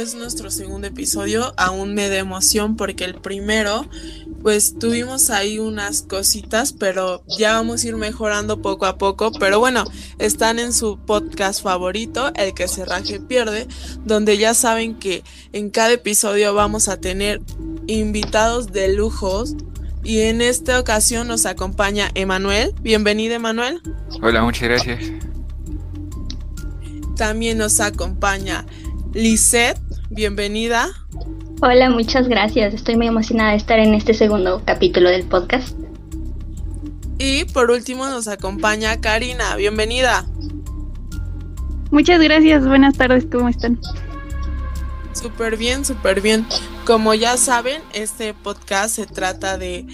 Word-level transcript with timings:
es 0.00 0.14
nuestro 0.14 0.50
segundo 0.50 0.86
episodio, 0.86 1.54
aún 1.56 1.94
me 1.94 2.08
da 2.08 2.16
emoción 2.16 2.76
porque 2.76 3.04
el 3.04 3.14
primero, 3.14 3.86
pues 4.42 4.78
tuvimos 4.78 5.30
ahí 5.30 5.58
unas 5.58 6.02
cositas, 6.02 6.72
pero 6.72 7.22
ya 7.38 7.52
vamos 7.54 7.84
a 7.84 7.88
ir 7.88 7.96
mejorando 7.96 8.60
poco 8.60 8.86
a 8.86 8.98
poco. 8.98 9.30
Pero 9.32 9.60
bueno, 9.60 9.84
están 10.18 10.58
en 10.58 10.72
su 10.72 10.98
podcast 10.98 11.62
favorito, 11.62 12.32
El 12.34 12.54
que 12.54 12.68
se 12.68 12.84
raje 12.84 13.20
pierde, 13.20 13.68
donde 14.04 14.36
ya 14.36 14.54
saben 14.54 14.96
que 14.96 15.22
en 15.52 15.70
cada 15.70 15.92
episodio 15.92 16.54
vamos 16.54 16.88
a 16.88 16.98
tener 16.98 17.40
invitados 17.86 18.72
de 18.72 18.92
lujos. 18.92 19.54
Y 20.02 20.20
en 20.20 20.42
esta 20.42 20.78
ocasión 20.78 21.28
nos 21.28 21.46
acompaña 21.46 22.10
Emanuel. 22.14 22.74
Bienvenido, 22.82 23.34
Emanuel. 23.34 23.80
Hola, 24.20 24.42
muchas 24.42 24.64
gracias. 24.64 25.00
También 27.16 27.58
nos 27.58 27.80
acompaña 27.80 28.66
Lisette, 29.14 29.78
bienvenida. 30.10 30.88
Hola, 31.62 31.88
muchas 31.88 32.26
gracias. 32.26 32.74
Estoy 32.74 32.96
muy 32.96 33.06
emocionada 33.06 33.52
de 33.52 33.56
estar 33.58 33.78
en 33.78 33.94
este 33.94 34.12
segundo 34.12 34.60
capítulo 34.64 35.08
del 35.08 35.24
podcast. 35.24 35.78
Y 37.18 37.44
por 37.44 37.70
último 37.70 38.06
nos 38.06 38.26
acompaña 38.26 39.00
Karina, 39.00 39.54
bienvenida. 39.54 40.26
Muchas 41.92 42.20
gracias, 42.20 42.66
buenas 42.66 42.98
tardes, 42.98 43.24
¿cómo 43.30 43.48
están? 43.48 43.78
Súper 45.12 45.56
bien, 45.56 45.84
súper 45.84 46.20
bien. 46.20 46.44
Como 46.84 47.14
ya 47.14 47.36
saben, 47.36 47.82
este 47.92 48.34
podcast 48.34 48.96
se 48.96 49.06
trata 49.06 49.58
de 49.58 49.86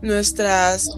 nuestras 0.00 0.88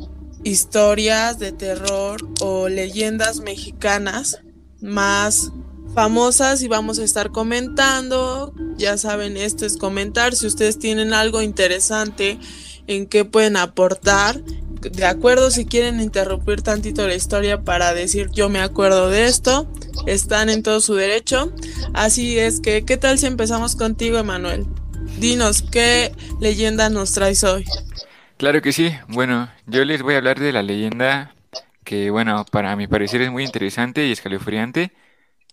historias 0.44 1.41
de 1.41 1.50
terror 1.50 2.25
o 2.41 2.69
leyendas 2.69 3.41
mexicanas 3.41 4.41
más 4.81 5.50
famosas 5.95 6.62
y 6.62 6.69
vamos 6.69 6.98
a 6.98 7.05
estar 7.05 7.31
comentando. 7.31 8.53
Ya 8.77 8.98
saben, 8.98 9.37
esto 9.37 9.64
es 9.64 9.77
comentar. 9.77 10.34
Si 10.34 10.47
ustedes 10.47 10.78
tienen 10.78 11.14
algo 11.14 11.41
interesante 11.41 12.39
en 12.87 13.06
qué 13.06 13.25
pueden 13.25 13.56
aportar, 13.56 14.41
de 14.81 15.06
acuerdo, 15.06 15.50
si 15.50 15.65
quieren 15.65 16.00
interrumpir 16.00 16.61
tantito 16.61 17.06
la 17.06 17.15
historia 17.15 17.62
para 17.62 17.95
decir 17.95 18.28
yo 18.33 18.50
me 18.50 18.61
acuerdo 18.61 19.09
de 19.09 19.25
esto, 19.25 19.67
están 20.06 20.50
en 20.50 20.62
todo 20.62 20.81
su 20.81 20.95
derecho. 20.95 21.53
Así 21.95 22.39
es 22.39 22.61
que, 22.61 22.84
¿qué 22.84 22.97
tal 22.97 23.19
si 23.19 23.27
empezamos 23.27 23.77
contigo, 23.77 24.19
Emanuel? 24.19 24.67
Dinos, 25.19 25.62
¿qué 25.62 26.12
leyenda 26.41 26.91
nos 26.91 27.12
traes 27.12 27.45
hoy? 27.45 27.65
Claro 28.37 28.61
que 28.61 28.72
sí. 28.72 28.92
Bueno, 29.09 29.48
yo 29.67 29.84
les 29.84 30.03
voy 30.03 30.15
a 30.15 30.19
hablar 30.19 30.39
de 30.39 30.53
la 30.53 30.62
leyenda 30.62 31.34
que, 31.84 32.11
bueno, 32.11 32.45
para 32.50 32.75
mi 32.77 32.87
parecer 32.87 33.22
es 33.22 33.31
muy 33.31 33.45
interesante 33.45 34.06
y 34.06 34.12
escalofriante 34.12 34.92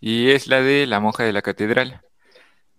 y 0.02 0.32
es 0.32 0.48
la 0.48 0.62
de 0.62 0.88
la 0.88 1.00
monja 1.00 1.24
de 1.24 1.32
la 1.32 1.44
catedral. 1.44 2.02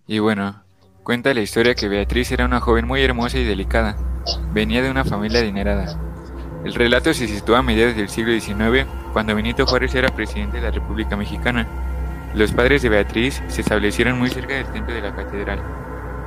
Y 0.08 0.18
bueno, 0.18 0.64
cuenta 1.04 1.32
la 1.32 1.40
historia 1.40 1.76
que 1.76 1.88
Beatriz 1.88 2.32
era 2.32 2.44
una 2.44 2.60
joven 2.60 2.86
muy 2.86 3.00
hermosa 3.00 3.38
y 3.38 3.44
delicada. 3.44 3.96
Venía 4.52 4.82
de 4.82 4.90
una 4.90 5.04
familia 5.04 5.38
adinerada. 5.38 5.98
El 6.64 6.74
relato 6.74 7.14
se 7.14 7.28
sitúa 7.28 7.60
a 7.60 7.62
mediados 7.62 7.96
del 7.96 8.08
siglo 8.08 8.32
XIX, 8.32 8.86
cuando 9.12 9.36
Benito 9.36 9.66
Juárez 9.66 9.94
era 9.94 10.08
presidente 10.08 10.56
de 10.56 10.64
la 10.64 10.70
República 10.72 11.16
Mexicana. 11.16 11.66
Los 12.34 12.50
padres 12.52 12.82
de 12.82 12.88
Beatriz 12.88 13.40
se 13.46 13.60
establecieron 13.60 14.18
muy 14.18 14.28
cerca 14.28 14.54
del 14.54 14.72
templo 14.72 14.92
de 14.92 15.02
la 15.02 15.14
catedral. 15.14 15.62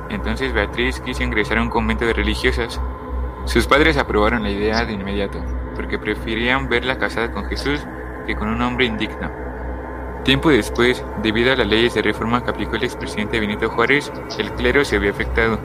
Entonces 0.08 0.52
Beatriz 0.54 1.00
quiso 1.00 1.22
ingresar 1.22 1.58
a 1.58 1.62
un 1.62 1.70
convento 1.70 2.06
de 2.06 2.14
religiosas. 2.14 2.80
Sus 3.44 3.66
padres 3.66 3.98
aprobaron 3.98 4.42
la 4.42 4.50
idea 4.50 4.84
de 4.86 4.94
inmediato, 4.94 5.44
porque 5.74 5.98
preferían 5.98 6.68
verla 6.68 6.96
casada 6.96 7.32
con 7.32 7.44
Jesús 7.44 7.80
que 8.26 8.34
con 8.34 8.48
un 8.48 8.62
hombre 8.62 8.86
indigno. 8.86 9.45
Tiempo 10.26 10.50
después, 10.50 11.04
debido 11.22 11.52
a 11.52 11.56
las 11.56 11.68
leyes 11.68 11.94
de 11.94 12.02
reforma 12.02 12.42
que 12.42 12.50
aplicó 12.50 12.74
el 12.74 12.82
expresidente 12.82 13.38
Benito 13.38 13.70
Juárez, 13.70 14.10
el 14.40 14.50
clero 14.54 14.84
se 14.84 14.98
vio 14.98 15.12
afectado 15.12 15.56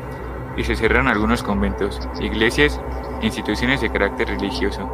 y 0.56 0.64
se 0.64 0.76
cerraron 0.76 1.08
algunos 1.08 1.42
conventos, 1.42 2.00
iglesias 2.20 2.80
e 3.22 3.26
instituciones 3.26 3.82
de 3.82 3.90
carácter 3.90 4.28
religioso. 4.28 4.88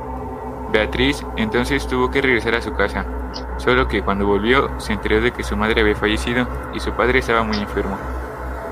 Beatriz 0.71 1.21
entonces 1.35 1.85
tuvo 1.85 2.09
que 2.09 2.21
regresar 2.21 2.55
a 2.55 2.61
su 2.61 2.71
casa, 2.75 3.05
solo 3.57 3.89
que 3.89 4.01
cuando 4.01 4.25
volvió 4.25 4.69
se 4.79 4.93
enteró 4.93 5.19
de 5.19 5.33
que 5.33 5.43
su 5.43 5.57
madre 5.57 5.81
había 5.81 5.95
fallecido 5.95 6.47
y 6.73 6.79
su 6.79 6.93
padre 6.93 7.19
estaba 7.19 7.43
muy 7.43 7.57
enfermo. 7.57 7.97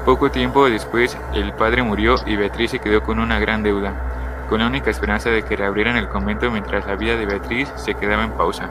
Poco 0.05 0.31
tiempo 0.31 0.69
después 0.69 1.17
el 1.33 1.51
padre 1.55 1.83
murió 1.83 2.15
y 2.25 2.37
Beatriz 2.37 2.71
se 2.71 2.79
quedó 2.79 3.03
con 3.03 3.19
una 3.19 3.37
gran 3.37 3.63
deuda, 3.63 4.45
con 4.47 4.59
la 4.59 4.67
única 4.67 4.91
esperanza 4.91 5.29
de 5.29 5.43
que 5.43 5.57
reabrieran 5.57 5.97
el 5.97 6.07
convento 6.07 6.49
mientras 6.51 6.87
la 6.87 6.95
vida 6.95 7.17
de 7.17 7.25
Beatriz 7.25 7.69
se 7.75 7.95
quedaba 7.95 8.23
en 8.23 8.31
pausa. 8.31 8.69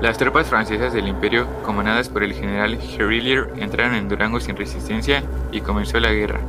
Las 0.00 0.18
tropas 0.18 0.48
francesas 0.48 0.92
del 0.92 1.08
imperio, 1.08 1.46
comandadas 1.62 2.10
por 2.10 2.22
el 2.22 2.34
general 2.34 2.74
Herillier, 2.74 3.48
entraron 3.56 3.94
en 3.94 4.10
Durango 4.10 4.40
sin 4.40 4.54
resistencia 4.54 5.22
y 5.52 5.62
comenzó 5.62 5.98
la 5.98 6.12
guerra. 6.12 6.40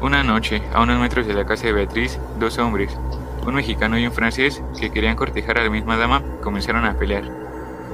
Una 0.00 0.24
noche, 0.24 0.60
a 0.74 0.82
unos 0.82 0.98
metros 0.98 1.28
de 1.28 1.34
la 1.34 1.46
casa 1.46 1.68
de 1.68 1.74
Beatriz, 1.74 2.18
dos 2.40 2.58
hombres, 2.58 2.98
un 3.46 3.54
mexicano 3.54 3.96
y 3.96 4.06
un 4.06 4.12
francés, 4.12 4.60
que 4.80 4.90
querían 4.90 5.14
cortejar 5.14 5.58
a 5.58 5.62
la 5.62 5.70
misma 5.70 5.96
dama, 5.96 6.24
comenzaron 6.42 6.84
a 6.84 6.98
pelear. 6.98 7.22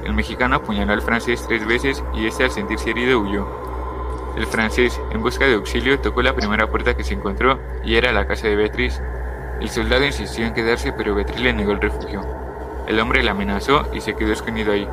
El 0.03 0.13
mexicano 0.13 0.55
apuñaló 0.55 0.93
al 0.93 1.03
francés 1.03 1.45
tres 1.47 1.67
veces 1.67 2.03
y 2.15 2.25
este 2.25 2.45
al 2.45 2.51
sentirse 2.51 2.89
herido 2.89 3.19
huyó. 3.19 3.47
El 4.37 4.47
francés, 4.47 4.99
en 5.11 5.21
busca 5.21 5.45
de 5.45 5.53
auxilio, 5.53 5.99
tocó 5.99 6.23
la 6.23 6.35
primera 6.35 6.65
puerta 6.65 6.97
que 6.97 7.03
se 7.03 7.13
encontró 7.13 7.59
y 7.85 7.95
era 7.95 8.11
la 8.11 8.25
casa 8.25 8.47
de 8.47 8.55
Beatriz. 8.55 8.99
El 9.61 9.69
soldado 9.69 10.03
insistió 10.03 10.47
en 10.47 10.55
quedarse, 10.55 10.93
pero 10.93 11.13
Beatriz 11.13 11.41
le 11.41 11.53
negó 11.53 11.73
el 11.73 11.81
refugio. 11.81 12.38
El 12.89 12.99
hombre 12.99 13.21
la 13.21 13.31
amenazó 13.31 13.85
y 13.93 14.01
se 14.01 14.15
quedó 14.15 14.33
escondido 14.33 14.73
ahí, 14.73 14.89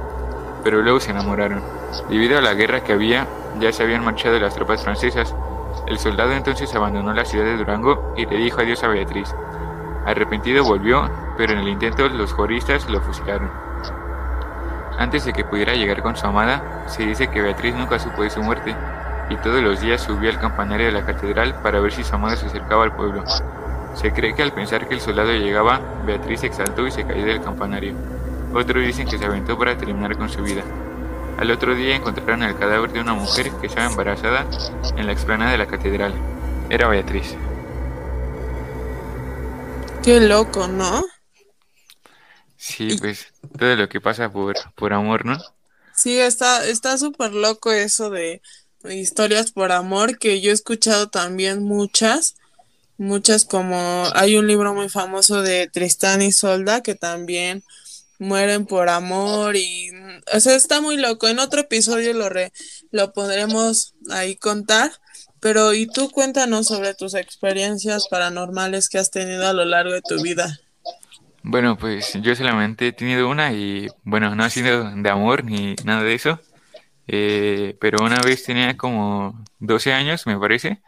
pero 0.63 0.83
luego 0.83 1.01
se 1.01 1.13
enamoraron. 1.13 1.63
Debido 2.11 2.37
a 2.37 2.43
la 2.43 2.53
guerra 2.53 2.85
que 2.85 2.93
había, 2.93 3.27
ya 3.59 3.73
se 3.73 3.85
habían 3.85 4.05
marchado 4.05 4.39
las 4.39 4.55
tropas 4.55 4.85
francesas. 4.85 5.35
El 5.87 5.99
soldado 5.99 6.33
entonces 6.33 6.75
abandonó 6.75 7.15
la 7.15 7.25
ciudad 7.25 7.47
de 7.47 7.57
Durango 7.57 8.13
y 8.15 8.27
le 8.27 8.37
dijo 8.37 8.61
adiós 8.61 8.85
a 8.85 8.89
Beatriz. 8.89 9.35
Arrepentido 10.05 10.63
volvió, 10.63 11.09
pero 11.39 11.55
en 11.55 11.61
el 11.61 11.69
intento 11.69 12.07
los 12.11 12.35
joristas 12.35 12.87
lo 12.91 13.01
fusilaron. 13.01 13.51
Antes 14.99 15.25
de 15.25 15.33
que 15.33 15.45
pudiera 15.45 15.73
llegar 15.73 16.03
con 16.03 16.19
su 16.19 16.27
amada, 16.27 16.85
se 16.89 17.07
dice 17.07 17.29
que 17.29 17.41
Beatriz 17.41 17.75
nunca 17.75 17.99
supo 17.99 18.25
de 18.25 18.29
su 18.29 18.43
muerte, 18.43 18.77
y 19.31 19.37
todos 19.37 19.63
los 19.63 19.81
días 19.81 20.03
subía 20.03 20.29
al 20.29 20.39
campanario 20.39 20.85
de 20.85 20.93
la 20.93 21.07
catedral 21.07 21.63
para 21.63 21.81
ver 21.81 21.93
si 21.93 22.05
su 22.05 22.15
amada 22.15 22.37
se 22.37 22.45
acercaba 22.45 22.85
al 22.85 22.95
pueblo. 22.95 23.25
Se 23.97 24.13
cree 24.13 24.35
que 24.35 24.43
al 24.43 24.53
pensar 24.53 24.87
que 24.87 24.95
el 24.95 25.01
soldado 25.01 25.33
llegaba, 25.33 25.81
Beatriz 26.05 26.41
se 26.41 26.47
exaltó 26.49 26.87
y 26.87 26.91
se 26.91 27.07
cayó 27.07 27.25
del 27.25 27.43
campanario. 27.43 27.95
Otros 28.55 28.85
dicen 28.85 29.09
que 29.09 29.17
se 29.17 29.25
aventó 29.25 29.59
para 29.59 29.77
terminar 29.79 30.17
con 30.19 30.29
su 30.29 30.43
vida. 30.43 30.63
Al 31.39 31.51
otro 31.51 31.75
día 31.75 31.97
encontraron 31.97 32.43
el 32.43 32.57
cadáver 32.59 32.93
de 32.93 33.01
una 33.01 33.15
mujer 33.15 33.51
que 33.61 33.67
estaba 33.67 33.87
embarazada 33.87 34.47
en 34.97 35.07
la 35.07 35.13
explanada 35.13 35.51
de 35.51 35.59
la 35.59 35.67
catedral. 35.67 36.15
Era 36.69 36.89
Beatriz. 36.89 37.35
Qué 40.03 40.21
loco, 40.21 40.69
¿no? 40.69 41.05
Sí, 42.57 42.99
pues 43.01 43.33
todo 43.59 43.77
lo 43.77 43.89
que 43.89 44.01
pasa 44.01 44.31
por, 44.31 44.57
por 44.75 44.93
amor, 44.93 45.25
¿no? 45.25 45.39
Sí, 45.95 46.19
está 46.19 46.67
está 46.67 46.99
súper 46.99 47.33
loco 47.33 47.73
eso 47.73 48.11
de 48.11 48.43
historias 48.85 49.53
por 49.53 49.73
amor, 49.73 50.19
que 50.19 50.41
yo 50.43 50.51
he 50.51 50.55
escuchado 50.55 51.09
también 51.09 51.65
muchas 51.65 52.37
muchas 52.99 53.45
como 53.45 54.05
hay 54.15 54.37
un 54.37 54.47
libro 54.47 54.75
muy 54.75 54.89
famoso 54.89 55.43
de 55.43 55.69
Tristán 55.69 56.23
y 56.23 56.33
Solda 56.33 56.83
que 56.83 56.95
también 56.95 57.63
mueren 58.19 58.67
por 58.67 58.89
amor 58.89 59.57
y 59.57 59.91
o 60.33 60.41
sea 60.41 60.57
está 60.57 60.81
muy 60.81 60.97
loco. 60.97 61.29
En 61.29 61.39
otro 61.39 61.61
episodio 61.61 62.13
lo 62.15 62.29
re, 62.29 62.53
lo 62.91 63.13
podremos 63.13 63.95
ahí 64.11 64.37
contar 64.37 64.93
pero 65.41 65.75
y 65.75 65.87
tú 65.87 66.11
cuéntanos 66.11 66.67
sobre 66.67 66.95
tus 66.95 67.15
experiencias 67.15 68.09
paranormales 68.09 68.89
que 68.89 68.99
has 68.99 69.11
tenido 69.11 69.47
a 69.47 69.53
lo 69.53 69.65
largo 69.65 69.93
de 69.93 70.01
tu 70.03 70.21
vida 70.23 70.59
bueno 71.49 71.77
pues 71.79 72.13
yo 72.23 72.35
solamente 72.35 72.89
he 72.89 72.93
tenido 72.93 73.29
una 73.29 73.53
y 73.53 73.87
bueno 74.03 74.35
no 74.35 74.43
ha 74.43 74.51
sido 74.51 74.91
de 74.91 75.11
amor 75.11 75.45
ni 75.45 75.77
nada 75.85 76.03
de 76.03 76.15
eso. 76.15 76.41
Eh, 77.09 77.77
pero 77.81 78.05
una 78.05 78.21
vez 78.21 78.43
tenía 78.43 78.77
como 78.77 79.45
12 79.61 79.93
años 79.93 80.27
me 80.27 80.37
parece 80.37 80.81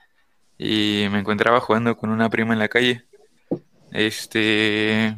y 0.58 1.06
me 1.10 1.20
encontraba 1.20 1.60
jugando 1.60 1.96
con 1.96 2.10
una 2.10 2.28
prima 2.28 2.52
en 2.52 2.58
la 2.58 2.68
calle. 2.68 3.04
Este, 3.92 5.16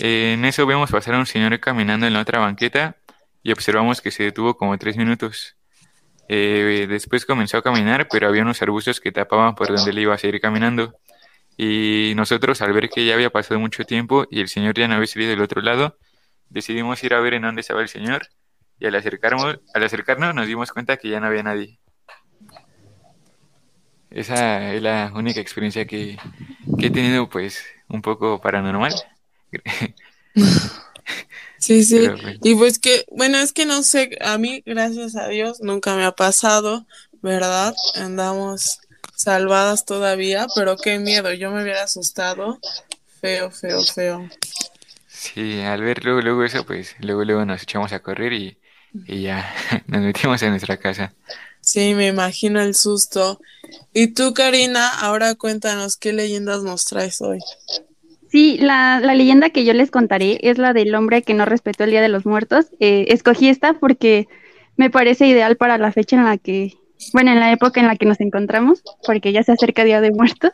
en 0.00 0.44
eso 0.44 0.66
vemos 0.66 0.90
pasar 0.90 1.14
a 1.14 1.18
un 1.18 1.26
señor 1.26 1.58
caminando 1.60 2.06
en 2.06 2.12
la 2.12 2.20
otra 2.20 2.38
banqueta 2.38 2.96
y 3.42 3.52
observamos 3.52 4.00
que 4.00 4.10
se 4.10 4.22
detuvo 4.22 4.56
como 4.56 4.78
tres 4.78 4.96
minutos. 4.96 5.56
Eh, 6.28 6.86
después 6.88 7.26
comenzó 7.26 7.58
a 7.58 7.62
caminar, 7.62 8.08
pero 8.10 8.28
había 8.28 8.42
unos 8.42 8.62
arbustos 8.62 9.00
que 9.00 9.12
tapaban 9.12 9.54
por 9.54 9.68
donde 9.68 9.92
le 9.92 10.00
iba 10.02 10.14
a 10.14 10.18
seguir 10.18 10.40
caminando. 10.40 10.94
Y 11.56 12.14
nosotros, 12.16 12.62
al 12.62 12.72
ver 12.72 12.88
que 12.88 13.04
ya 13.04 13.14
había 13.14 13.30
pasado 13.30 13.60
mucho 13.60 13.84
tiempo 13.84 14.26
y 14.30 14.40
el 14.40 14.48
señor 14.48 14.74
ya 14.74 14.88
no 14.88 14.94
había 14.94 15.06
salido 15.06 15.30
del 15.30 15.42
otro 15.42 15.60
lado, 15.60 15.98
decidimos 16.48 17.02
ir 17.04 17.14
a 17.14 17.20
ver 17.20 17.34
en 17.34 17.42
dónde 17.42 17.60
estaba 17.60 17.82
el 17.82 17.88
señor. 17.88 18.28
Y 18.78 18.86
al 18.86 18.94
acercarnos, 18.94 19.60
al 19.74 19.84
acercarnos 19.84 20.34
nos 20.34 20.46
dimos 20.46 20.72
cuenta 20.72 20.96
que 20.96 21.10
ya 21.10 21.20
no 21.20 21.26
había 21.26 21.42
nadie. 21.42 21.78
Esa 24.14 24.72
es 24.72 24.80
la 24.80 25.12
única 25.14 25.40
experiencia 25.40 25.86
que, 25.86 26.16
he 26.78 26.90
tenido, 26.90 27.28
pues, 27.28 27.62
un 27.88 28.02
poco 28.02 28.40
paranormal. 28.40 28.94
Sí, 31.58 31.82
sí. 31.82 32.06
Pues 32.20 32.38
y 32.42 32.54
pues 32.56 32.78
que, 32.78 33.06
bueno, 33.10 33.38
es 33.38 33.54
que 33.54 33.64
no 33.64 33.82
sé, 33.82 34.18
a 34.20 34.36
mí, 34.36 34.62
gracias 34.66 35.16
a 35.16 35.28
Dios, 35.28 35.62
nunca 35.62 35.96
me 35.96 36.04
ha 36.04 36.12
pasado. 36.12 36.84
¿verdad? 37.24 37.74
Andamos 37.94 38.80
salvadas 39.16 39.86
todavía, 39.86 40.46
pero 40.54 40.76
qué 40.76 40.98
miedo, 40.98 41.32
yo 41.32 41.50
me 41.50 41.62
hubiera 41.62 41.84
asustado. 41.84 42.60
Feo, 43.22 43.50
feo, 43.50 43.82
feo. 43.82 44.28
Sí, 45.08 45.62
al 45.62 45.80
ver 45.80 46.04
luego, 46.04 46.20
luego 46.20 46.44
eso, 46.44 46.66
pues 46.66 46.94
luego, 47.00 47.24
luego 47.24 47.46
nos 47.46 47.62
echamos 47.62 47.94
a 47.94 48.00
correr 48.00 48.34
y, 48.34 48.58
y 49.06 49.22
ya 49.22 49.54
nos 49.86 50.02
metimos 50.02 50.42
en 50.42 50.50
nuestra 50.50 50.76
casa. 50.76 51.14
Sí, 51.64 51.94
me 51.94 52.08
imagino 52.08 52.60
el 52.60 52.74
susto. 52.74 53.40
Y 53.94 54.08
tú, 54.08 54.34
Karina, 54.34 54.88
ahora 54.88 55.34
cuéntanos 55.34 55.96
qué 55.96 56.12
leyendas 56.12 56.62
nos 56.62 56.84
traes 56.84 57.20
hoy. 57.22 57.38
Sí, 58.28 58.58
la, 58.60 59.00
la 59.00 59.14
leyenda 59.14 59.50
que 59.50 59.64
yo 59.64 59.72
les 59.72 59.90
contaré 59.90 60.38
es 60.42 60.58
la 60.58 60.72
del 60.72 60.94
hombre 60.94 61.22
que 61.22 61.34
no 61.34 61.46
respetó 61.46 61.84
el 61.84 61.90
Día 61.90 62.02
de 62.02 62.08
los 62.08 62.26
Muertos. 62.26 62.66
Eh, 62.80 63.06
escogí 63.08 63.48
esta 63.48 63.74
porque 63.74 64.28
me 64.76 64.90
parece 64.90 65.26
ideal 65.26 65.56
para 65.56 65.78
la 65.78 65.90
fecha 65.90 66.16
en 66.16 66.24
la 66.24 66.36
que, 66.36 66.74
bueno, 67.12 67.32
en 67.32 67.40
la 67.40 67.52
época 67.52 67.80
en 67.80 67.86
la 67.86 67.96
que 67.96 68.06
nos 68.06 68.20
encontramos, 68.20 68.82
porque 69.06 69.32
ya 69.32 69.42
se 69.42 69.52
acerca 69.52 69.84
Día 69.84 70.00
de 70.00 70.10
Muertos. 70.10 70.50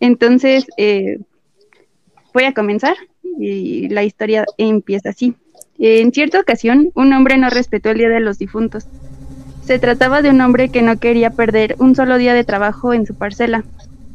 Entonces, 0.00 0.66
eh, 0.78 1.18
voy 2.32 2.44
a 2.44 2.54
comenzar 2.54 2.96
y 3.38 3.88
la 3.88 4.04
historia 4.04 4.46
empieza 4.56 5.10
así. 5.10 5.34
En 5.78 6.12
cierta 6.12 6.40
ocasión, 6.40 6.90
un 6.94 7.12
hombre 7.12 7.36
no 7.36 7.50
respetó 7.50 7.90
el 7.90 7.98
Día 7.98 8.08
de 8.08 8.20
los 8.20 8.38
Difuntos. 8.38 8.86
Se 9.66 9.80
trataba 9.80 10.22
de 10.22 10.30
un 10.30 10.40
hombre 10.40 10.68
que 10.68 10.80
no 10.80 10.96
quería 11.00 11.30
perder 11.30 11.74
un 11.80 11.96
solo 11.96 12.18
día 12.18 12.34
de 12.34 12.44
trabajo 12.44 12.92
en 12.92 13.04
su 13.04 13.16
parcela. 13.16 13.64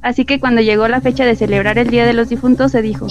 Así 0.02 0.24
que 0.24 0.40
cuando 0.40 0.62
llegó 0.62 0.88
la 0.88 1.02
fecha 1.02 1.26
de 1.26 1.36
celebrar 1.36 1.78
el 1.78 1.90
Día 1.90 2.06
de 2.06 2.14
los 2.14 2.30
Difuntos, 2.30 2.72
se 2.72 2.82
dijo, 2.82 3.08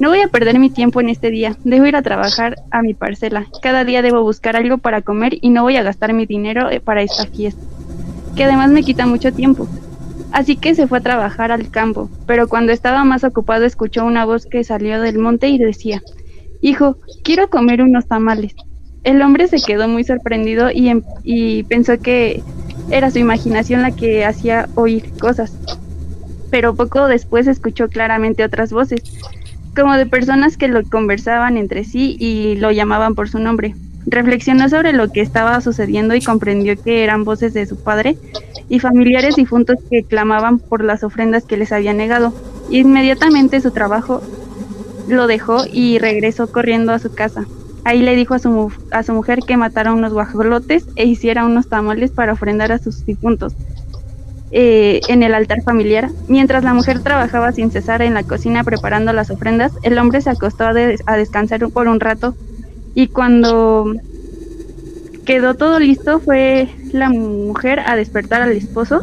no 0.00 0.08
voy 0.08 0.22
a 0.22 0.28
perder 0.28 0.58
mi 0.58 0.70
tiempo 0.70 1.02
en 1.02 1.10
este 1.10 1.30
día, 1.30 1.58
debo 1.64 1.84
ir 1.84 1.94
a 1.94 2.00
trabajar 2.00 2.56
a 2.70 2.80
mi 2.80 2.94
parcela. 2.94 3.44
Cada 3.60 3.84
día 3.84 4.00
debo 4.00 4.22
buscar 4.22 4.56
algo 4.56 4.78
para 4.78 5.02
comer 5.02 5.36
y 5.42 5.50
no 5.50 5.62
voy 5.62 5.76
a 5.76 5.82
gastar 5.82 6.14
mi 6.14 6.24
dinero 6.24 6.70
eh, 6.70 6.80
para 6.80 7.02
esta 7.02 7.26
fiesta, 7.26 7.60
que 8.34 8.44
además 8.44 8.70
me 8.70 8.82
quita 8.82 9.06
mucho 9.06 9.30
tiempo. 9.34 9.68
Así 10.32 10.56
que 10.56 10.74
se 10.74 10.86
fue 10.86 10.98
a 10.98 11.02
trabajar 11.02 11.52
al 11.52 11.70
campo, 11.70 12.08
pero 12.26 12.48
cuando 12.48 12.72
estaba 12.72 13.04
más 13.04 13.24
ocupado 13.24 13.66
escuchó 13.66 14.06
una 14.06 14.24
voz 14.24 14.46
que 14.46 14.64
salió 14.64 15.02
del 15.02 15.18
monte 15.18 15.48
y 15.48 15.58
decía, 15.58 16.02
Hijo, 16.62 16.96
quiero 17.24 17.50
comer 17.50 17.82
unos 17.82 18.06
tamales. 18.08 18.54
El 19.04 19.22
hombre 19.22 19.48
se 19.48 19.60
quedó 19.60 19.88
muy 19.88 20.04
sorprendido 20.04 20.70
y, 20.70 20.88
em, 20.88 21.02
y 21.22 21.62
pensó 21.64 21.98
que 21.98 22.42
era 22.90 23.10
su 23.10 23.18
imaginación 23.18 23.82
la 23.82 23.90
que 23.90 24.24
hacía 24.24 24.68
oír 24.74 25.10
cosas. 25.18 25.52
Pero 26.50 26.74
poco 26.74 27.06
después 27.06 27.46
escuchó 27.46 27.88
claramente 27.88 28.44
otras 28.44 28.72
voces, 28.72 29.02
como 29.76 29.94
de 29.94 30.06
personas 30.06 30.56
que 30.56 30.68
lo 30.68 30.82
conversaban 30.84 31.56
entre 31.56 31.84
sí 31.84 32.16
y 32.18 32.56
lo 32.56 32.72
llamaban 32.72 33.14
por 33.14 33.28
su 33.28 33.38
nombre. 33.38 33.74
Reflexionó 34.06 34.68
sobre 34.68 34.92
lo 34.92 35.12
que 35.12 35.20
estaba 35.20 35.60
sucediendo 35.60 36.14
y 36.14 36.22
comprendió 36.22 36.80
que 36.82 37.04
eran 37.04 37.24
voces 37.24 37.52
de 37.52 37.66
su 37.66 37.76
padre 37.76 38.16
y 38.68 38.80
familiares 38.80 39.36
difuntos 39.36 39.76
que 39.90 40.02
clamaban 40.02 40.58
por 40.58 40.82
las 40.82 41.04
ofrendas 41.04 41.44
que 41.44 41.58
les 41.58 41.72
había 41.72 41.92
negado. 41.92 42.32
Inmediatamente 42.70 43.60
su 43.60 43.70
trabajo 43.70 44.22
lo 45.08 45.26
dejó 45.26 45.64
y 45.70 45.98
regresó 45.98 46.50
corriendo 46.50 46.92
a 46.92 46.98
su 46.98 47.14
casa. 47.14 47.46
Ahí 47.84 48.02
le 48.02 48.16
dijo 48.16 48.34
a 48.34 48.38
su, 48.38 48.72
a 48.90 49.02
su 49.02 49.12
mujer 49.12 49.40
que 49.46 49.56
matara 49.56 49.92
unos 49.92 50.12
guajolotes 50.12 50.86
e 50.96 51.06
hiciera 51.06 51.44
unos 51.44 51.68
tamales 51.68 52.10
para 52.10 52.32
ofrendar 52.32 52.72
a 52.72 52.78
sus 52.78 53.04
difuntos 53.06 53.54
eh, 54.50 55.00
en 55.08 55.22
el 55.22 55.34
altar 55.34 55.62
familiar. 55.62 56.10
Mientras 56.28 56.64
la 56.64 56.74
mujer 56.74 57.02
trabajaba 57.02 57.52
sin 57.52 57.70
cesar 57.70 58.02
en 58.02 58.14
la 58.14 58.24
cocina 58.24 58.64
preparando 58.64 59.12
las 59.12 59.30
ofrendas, 59.30 59.72
el 59.82 59.98
hombre 59.98 60.20
se 60.20 60.30
acostó 60.30 60.64
a, 60.64 60.74
a 61.06 61.16
descansar 61.16 61.68
por 61.70 61.88
un 61.88 62.00
rato 62.00 62.34
y 62.94 63.08
cuando 63.08 63.94
quedó 65.24 65.54
todo 65.54 65.78
listo 65.78 66.20
fue 66.20 66.68
la 66.92 67.10
mujer 67.10 67.80
a 67.80 67.96
despertar 67.96 68.42
al 68.42 68.52
esposo 68.52 69.02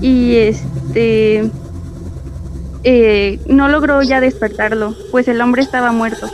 y 0.00 0.34
este 0.36 1.48
eh, 2.84 3.38
no 3.46 3.68
logró 3.68 4.02
ya 4.02 4.20
despertarlo, 4.20 4.96
pues 5.12 5.28
el 5.28 5.40
hombre 5.40 5.62
estaba 5.62 5.92
muerto. 5.92 6.28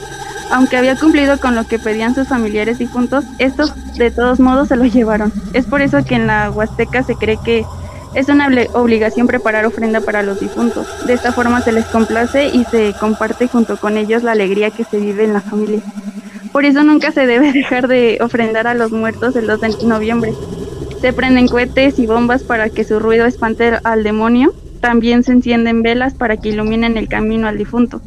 Aunque 0.50 0.76
había 0.76 0.96
cumplido 0.96 1.38
con 1.38 1.54
lo 1.54 1.66
que 1.66 1.78
pedían 1.78 2.14
sus 2.14 2.28
familiares 2.28 2.78
difuntos, 2.78 3.24
estos 3.38 3.74
de 3.96 4.10
todos 4.10 4.40
modos 4.40 4.68
se 4.68 4.76
lo 4.76 4.84
llevaron. 4.84 5.32
Es 5.52 5.66
por 5.66 5.82
eso 5.82 6.04
que 6.04 6.14
en 6.14 6.26
la 6.26 6.50
Huasteca 6.50 7.02
se 7.02 7.14
cree 7.14 7.38
que 7.44 7.66
es 8.14 8.28
una 8.28 8.48
obligación 8.72 9.26
preparar 9.26 9.66
ofrenda 9.66 10.00
para 10.00 10.22
los 10.22 10.40
difuntos. 10.40 10.86
De 11.06 11.12
esta 11.12 11.32
forma 11.32 11.60
se 11.60 11.72
les 11.72 11.84
complace 11.86 12.48
y 12.48 12.64
se 12.64 12.94
comparte 12.98 13.48
junto 13.48 13.76
con 13.76 13.96
ellos 13.96 14.22
la 14.22 14.32
alegría 14.32 14.70
que 14.70 14.84
se 14.84 14.98
vive 14.98 15.24
en 15.24 15.34
la 15.34 15.40
familia. 15.40 15.80
Por 16.52 16.64
eso 16.64 16.82
nunca 16.82 17.12
se 17.12 17.26
debe 17.26 17.52
dejar 17.52 17.88
de 17.88 18.18
ofrendar 18.20 18.66
a 18.66 18.74
los 18.74 18.90
muertos 18.90 19.36
el 19.36 19.46
2 19.46 19.60
de 19.60 19.68
noviembre. 19.84 20.34
Se 21.00 21.12
prenden 21.12 21.48
cohetes 21.48 21.98
y 21.98 22.06
bombas 22.06 22.42
para 22.42 22.70
que 22.70 22.84
su 22.84 22.98
ruido 22.98 23.26
espante 23.26 23.78
al 23.84 24.02
demonio 24.02 24.52
también 24.80 25.22
se 25.22 25.32
encienden 25.32 25.82
velas 25.82 26.14
para 26.14 26.36
que 26.36 26.48
iluminen 26.48 26.96
el 26.96 27.08
camino 27.08 27.46
al 27.48 27.58
difunto. 27.58 28.00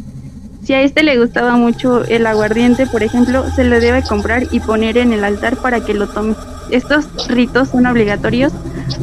Si 0.63 0.73
a 0.73 0.81
este 0.81 1.03
le 1.03 1.17
gustaba 1.17 1.55
mucho 1.55 2.03
el 2.05 2.27
aguardiente, 2.27 2.85
por 2.85 3.01
ejemplo, 3.03 3.45
se 3.55 3.63
le 3.63 3.79
debe 3.79 4.03
comprar 4.03 4.47
y 4.51 4.59
poner 4.59 4.97
en 4.97 5.11
el 5.11 5.23
altar 5.23 5.57
para 5.57 5.83
que 5.83 5.93
lo 5.93 6.07
tome. 6.07 6.35
Estos 6.69 7.27
ritos 7.27 7.69
son 7.69 7.87
obligatorios 7.87 8.53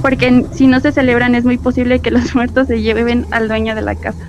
porque 0.00 0.44
si 0.55 0.66
no 0.66 0.81
se 0.81 0.93
celebran 0.93 1.34
es 1.34 1.44
muy 1.44 1.58
posible 1.58 2.00
que 2.00 2.10
los 2.10 2.34
muertos 2.34 2.69
se 2.69 2.81
lleven 2.81 3.26
al 3.31 3.49
dueño 3.49 3.75
de 3.75 3.82
la 3.82 3.94
casa. 3.94 4.28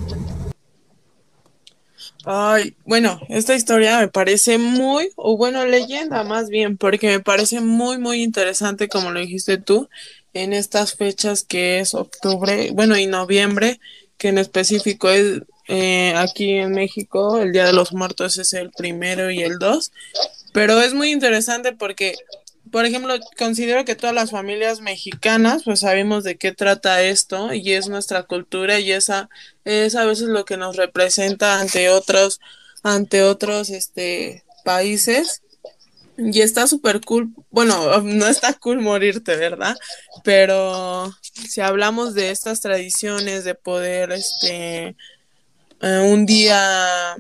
Ay, 2.26 2.76
bueno, 2.86 3.20
esta 3.30 3.56
historia 3.56 4.00
me 4.00 4.08
parece 4.08 4.58
muy, 4.58 5.10
o 5.16 5.38
bueno, 5.38 5.66
leyenda 5.66 6.24
más 6.24 6.50
bien, 6.50 6.78
porque 6.78 7.08
me 7.08 7.20
parece 7.22 7.62
muy, 7.62 7.98
muy 7.98 8.22
interesante, 8.22 8.90
como 8.90 9.12
lo 9.12 9.20
dijiste 9.20 9.58
tú, 9.58 9.90
en 10.34 10.54
estas 10.54 10.96
fechas 10.96 11.44
que 11.44 11.80
es 11.80 11.94
octubre, 11.94 12.72
bueno, 12.74 12.98
y 12.98 13.08
noviembre, 13.08 13.80
que 14.18 14.28
en 14.28 14.38
específico 14.38 15.10
es 15.10 15.44
eh, 15.72 16.14
aquí 16.18 16.54
en 16.54 16.72
México, 16.72 17.38
el 17.40 17.52
Día 17.52 17.66
de 17.66 17.74
los 17.74 17.94
Muertos 17.94 18.40
es 18.40 18.54
el 18.54 18.72
primero 18.72 19.30
y 19.30 19.44
el 19.44 19.60
dos, 19.60 19.92
pero 20.52 20.82
es 20.82 20.96
muy 20.96 21.12
interesante 21.12 21.74
porque, 21.74 22.16
por 22.72 22.86
ejemplo, 22.86 23.14
considero 23.38 23.86
que 23.86 23.96
todas 23.96 24.16
las 24.16 24.32
familias 24.32 24.82
mexicanas, 24.82 25.62
pues 25.64 25.82
sabemos 25.82 26.24
de 26.24 26.38
qué 26.38 26.52
trata 26.54 27.04
esto 27.04 27.54
y 27.54 27.74
es 27.74 27.88
nuestra 27.88 28.24
cultura 28.24 28.80
y 28.80 28.92
esa 28.92 29.30
es 29.64 29.96
a 29.96 30.06
veces 30.06 30.30
lo 30.30 30.44
que 30.44 30.58
nos 30.58 30.76
representa 30.76 31.60
ante 31.60 31.90
otros, 31.90 32.42
ante 32.82 33.22
otros, 33.22 33.70
este, 33.70 34.44
países 34.64 35.44
y 36.18 36.42
está 36.42 36.66
súper 36.66 37.02
cool. 37.02 37.30
Bueno, 37.52 38.02
no 38.02 38.28
está 38.28 38.54
cool 38.54 38.82
morirte, 38.82 39.36
¿verdad? 39.36 39.76
Pero 40.24 41.14
si 41.22 41.62
hablamos 41.62 42.14
de 42.14 42.32
estas 42.32 42.60
tradiciones 42.62 43.44
de 43.44 43.56
poder, 43.56 44.12
este, 44.12 44.96
eh, 45.82 46.10
un 46.12 46.26
día, 46.26 47.16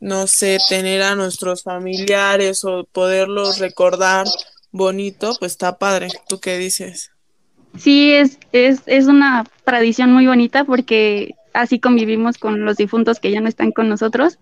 no 0.00 0.26
sé, 0.26 0.58
tener 0.68 1.02
a 1.02 1.14
nuestros 1.14 1.62
familiares 1.62 2.64
o 2.64 2.84
poderlos 2.84 3.58
recordar 3.58 4.26
bonito, 4.70 5.34
pues 5.38 5.52
está 5.52 5.78
padre. 5.78 6.08
¿Tú 6.28 6.40
qué 6.40 6.58
dices? 6.58 7.10
Sí, 7.78 8.12
es, 8.12 8.38
es, 8.52 8.80
es 8.86 9.06
una 9.06 9.44
tradición 9.64 10.12
muy 10.12 10.26
bonita 10.26 10.64
porque 10.64 11.34
así 11.54 11.80
convivimos 11.80 12.38
con 12.38 12.64
los 12.64 12.76
difuntos 12.76 13.20
que 13.20 13.30
ya 13.30 13.40
no 13.40 13.48
están 13.48 13.72
con 13.72 13.88
nosotros 13.88 14.38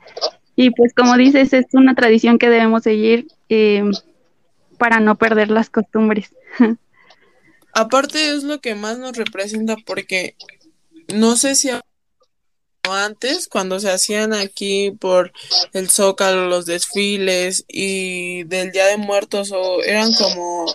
y 0.56 0.70
pues 0.70 0.92
como 0.94 1.16
dices, 1.16 1.52
es 1.52 1.66
una 1.72 1.94
tradición 1.94 2.38
que 2.38 2.50
debemos 2.50 2.82
seguir 2.82 3.28
eh, 3.48 3.82
para 4.78 5.00
no 5.00 5.16
perder 5.16 5.50
las 5.50 5.70
costumbres. 5.70 6.34
Aparte 7.72 8.34
es 8.34 8.42
lo 8.42 8.60
que 8.60 8.74
más 8.74 8.98
nos 8.98 9.16
representa 9.16 9.76
porque 9.86 10.34
no 11.14 11.36
sé 11.36 11.54
si 11.54 11.70
antes, 12.94 13.48
cuando 13.48 13.80
se 13.80 13.90
hacían 13.90 14.32
aquí 14.32 14.90
por 14.92 15.32
el 15.72 15.90
Zócalo 15.90 16.48
los 16.48 16.66
desfiles 16.66 17.64
y 17.68 18.44
del 18.44 18.72
Día 18.72 18.86
de 18.86 18.96
Muertos 18.96 19.52
o 19.52 19.82
eran 19.82 20.12
como 20.14 20.66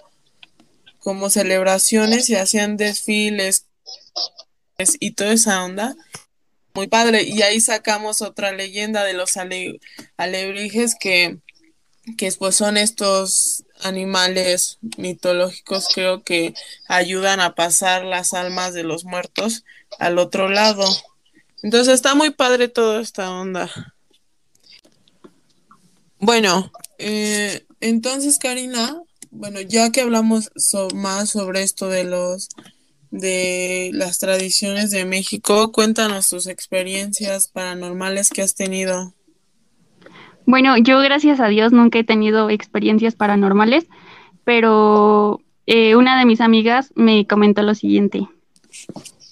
como 0.99 1.29
celebraciones 1.29 2.31
y 2.31 2.35
hacían 2.35 2.77
desfiles 2.77 3.67
y 4.99 5.11
toda 5.11 5.33
esa 5.33 5.63
onda 5.63 5.95
muy 6.73 6.87
padre. 6.87 7.23
Y 7.23 7.41
ahí 7.43 7.61
sacamos 7.61 8.21
otra 8.21 8.51
leyenda 8.51 9.03
de 9.03 9.13
los 9.13 9.33
alebrijes 10.17 10.95
que, 10.99 11.37
que 12.17 12.31
pues 12.33 12.55
son 12.55 12.77
estos 12.77 13.65
animales 13.81 14.79
mitológicos 14.97 15.89
creo 15.93 16.23
que 16.23 16.53
ayudan 16.87 17.39
a 17.39 17.55
pasar 17.55 18.03
las 18.03 18.33
almas 18.33 18.73
de 18.73 18.83
los 18.83 19.05
muertos 19.05 19.63
al 19.99 20.17
otro 20.17 20.49
lado. 20.49 20.85
Entonces 21.63 21.93
está 21.93 22.15
muy 22.15 22.31
padre 22.31 22.67
toda 22.67 23.01
esta 23.01 23.31
onda. 23.31 23.69
Bueno, 26.19 26.71
eh, 26.97 27.65
entonces 27.81 28.39
Karina, 28.39 29.01
bueno, 29.31 29.61
ya 29.61 29.91
que 29.91 30.01
hablamos 30.01 30.51
más 30.93 31.29
sobre 31.29 31.63
esto 31.63 31.89
de 31.89 32.03
los 32.05 32.49
de 33.11 33.91
las 33.93 34.19
tradiciones 34.19 34.91
de 34.91 35.05
México. 35.05 35.71
Cuéntanos 35.71 36.29
tus 36.29 36.47
experiencias 36.47 37.47
paranormales 37.47 38.29
que 38.29 38.41
has 38.41 38.55
tenido. 38.55 39.13
Bueno, 40.45 40.77
yo 40.77 40.99
gracias 40.99 41.39
a 41.39 41.47
Dios 41.47 41.71
nunca 41.71 41.99
he 41.99 42.03
tenido 42.03 42.49
experiencias 42.49 43.15
paranormales, 43.15 43.87
pero 44.43 45.41
eh, 45.65 45.95
una 45.95 46.19
de 46.19 46.25
mis 46.25 46.41
amigas 46.41 46.91
me 46.95 47.25
comentó 47.25 47.63
lo 47.63 47.73
siguiente. 47.73 48.27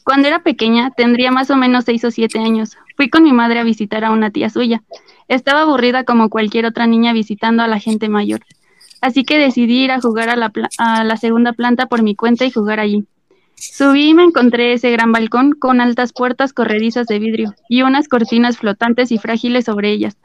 Cuando 0.03 0.27
era 0.27 0.43
pequeña, 0.43 0.91
tendría 0.91 1.31
más 1.31 1.50
o 1.50 1.55
menos 1.55 1.86
seis 1.86 2.03
o 2.03 2.12
siete 2.12 2.39
años. 2.39 2.77
Fui 2.98 3.10
con 3.10 3.24
mi 3.24 3.31
madre 3.31 3.60
a 3.60 3.63
visitar 3.63 4.03
a 4.03 4.12
una 4.12 4.31
tía 4.31 4.50
suya. 4.50 4.83
Estaba 5.27 5.62
aburrida 5.62 6.03
como 6.03 6.29
cualquier 6.29 6.65
otra 6.65 6.88
niña 6.88 7.13
visitando 7.13 7.63
a 7.63 7.67
la 7.67 7.79
gente 7.79 8.10
mayor. 8.10 8.41
Así 9.01 9.24
que 9.24 9.38
decidí 9.38 9.83
ir 9.83 9.91
a 9.91 10.01
jugar 10.01 10.29
a 10.29 10.36
la, 10.36 10.51
a 10.77 11.03
la 11.03 11.17
segunda 11.17 11.53
planta 11.53 11.88
por 11.88 12.03
mi 12.03 12.15
cuenta 12.15 12.45
y 12.45 12.51
jugar 12.51 12.79
allí. 12.79 13.05
Subí 13.55 14.10
y 14.10 14.13
me 14.13 14.24
encontré 14.24 14.74
ese 14.74 14.91
gran 14.91 15.12
balcón 15.12 15.53
con 15.53 15.79
altas 15.79 16.12
puertas 16.12 16.53
corredizas 16.53 17.07
de 17.07 17.19
vidrio 17.19 17.55
y 17.69 17.81
unas 17.81 18.07
cortinas 18.07 18.57
flotantes 18.57 19.12
y 19.12 19.17
frágiles 19.17 19.65
sobre 19.65 19.91
ellas. 19.91 20.17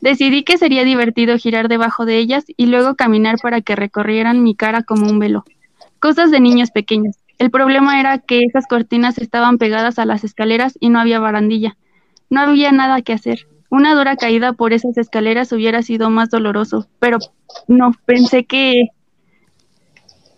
Decidí 0.00 0.44
que 0.44 0.58
sería 0.58 0.84
divertido 0.84 1.38
girar 1.38 1.68
debajo 1.68 2.04
de 2.04 2.18
ellas 2.18 2.44
y 2.56 2.66
luego 2.66 2.94
caminar 2.94 3.36
para 3.40 3.62
que 3.62 3.76
recorrieran 3.76 4.42
mi 4.42 4.54
cara 4.54 4.82
como 4.82 5.10
un 5.10 5.18
velo. 5.18 5.44
Cosas 6.00 6.30
de 6.30 6.40
niños 6.40 6.70
pequeños. 6.70 7.16
El 7.38 7.50
problema 7.50 8.00
era 8.00 8.18
que 8.18 8.44
esas 8.44 8.66
cortinas 8.66 9.18
estaban 9.18 9.58
pegadas 9.58 9.98
a 9.98 10.06
las 10.06 10.24
escaleras 10.24 10.76
y 10.80 10.88
no 10.88 11.00
había 11.00 11.20
barandilla. 11.20 11.76
No 12.30 12.40
había 12.40 12.72
nada 12.72 13.02
que 13.02 13.12
hacer. 13.12 13.46
Una 13.68 13.94
dura 13.94 14.16
caída 14.16 14.52
por 14.52 14.72
esas 14.72 14.96
escaleras 14.96 15.52
hubiera 15.52 15.82
sido 15.82 16.08
más 16.08 16.30
doloroso, 16.30 16.88
pero 16.98 17.18
no 17.68 17.92
pensé 18.04 18.44
que... 18.44 18.88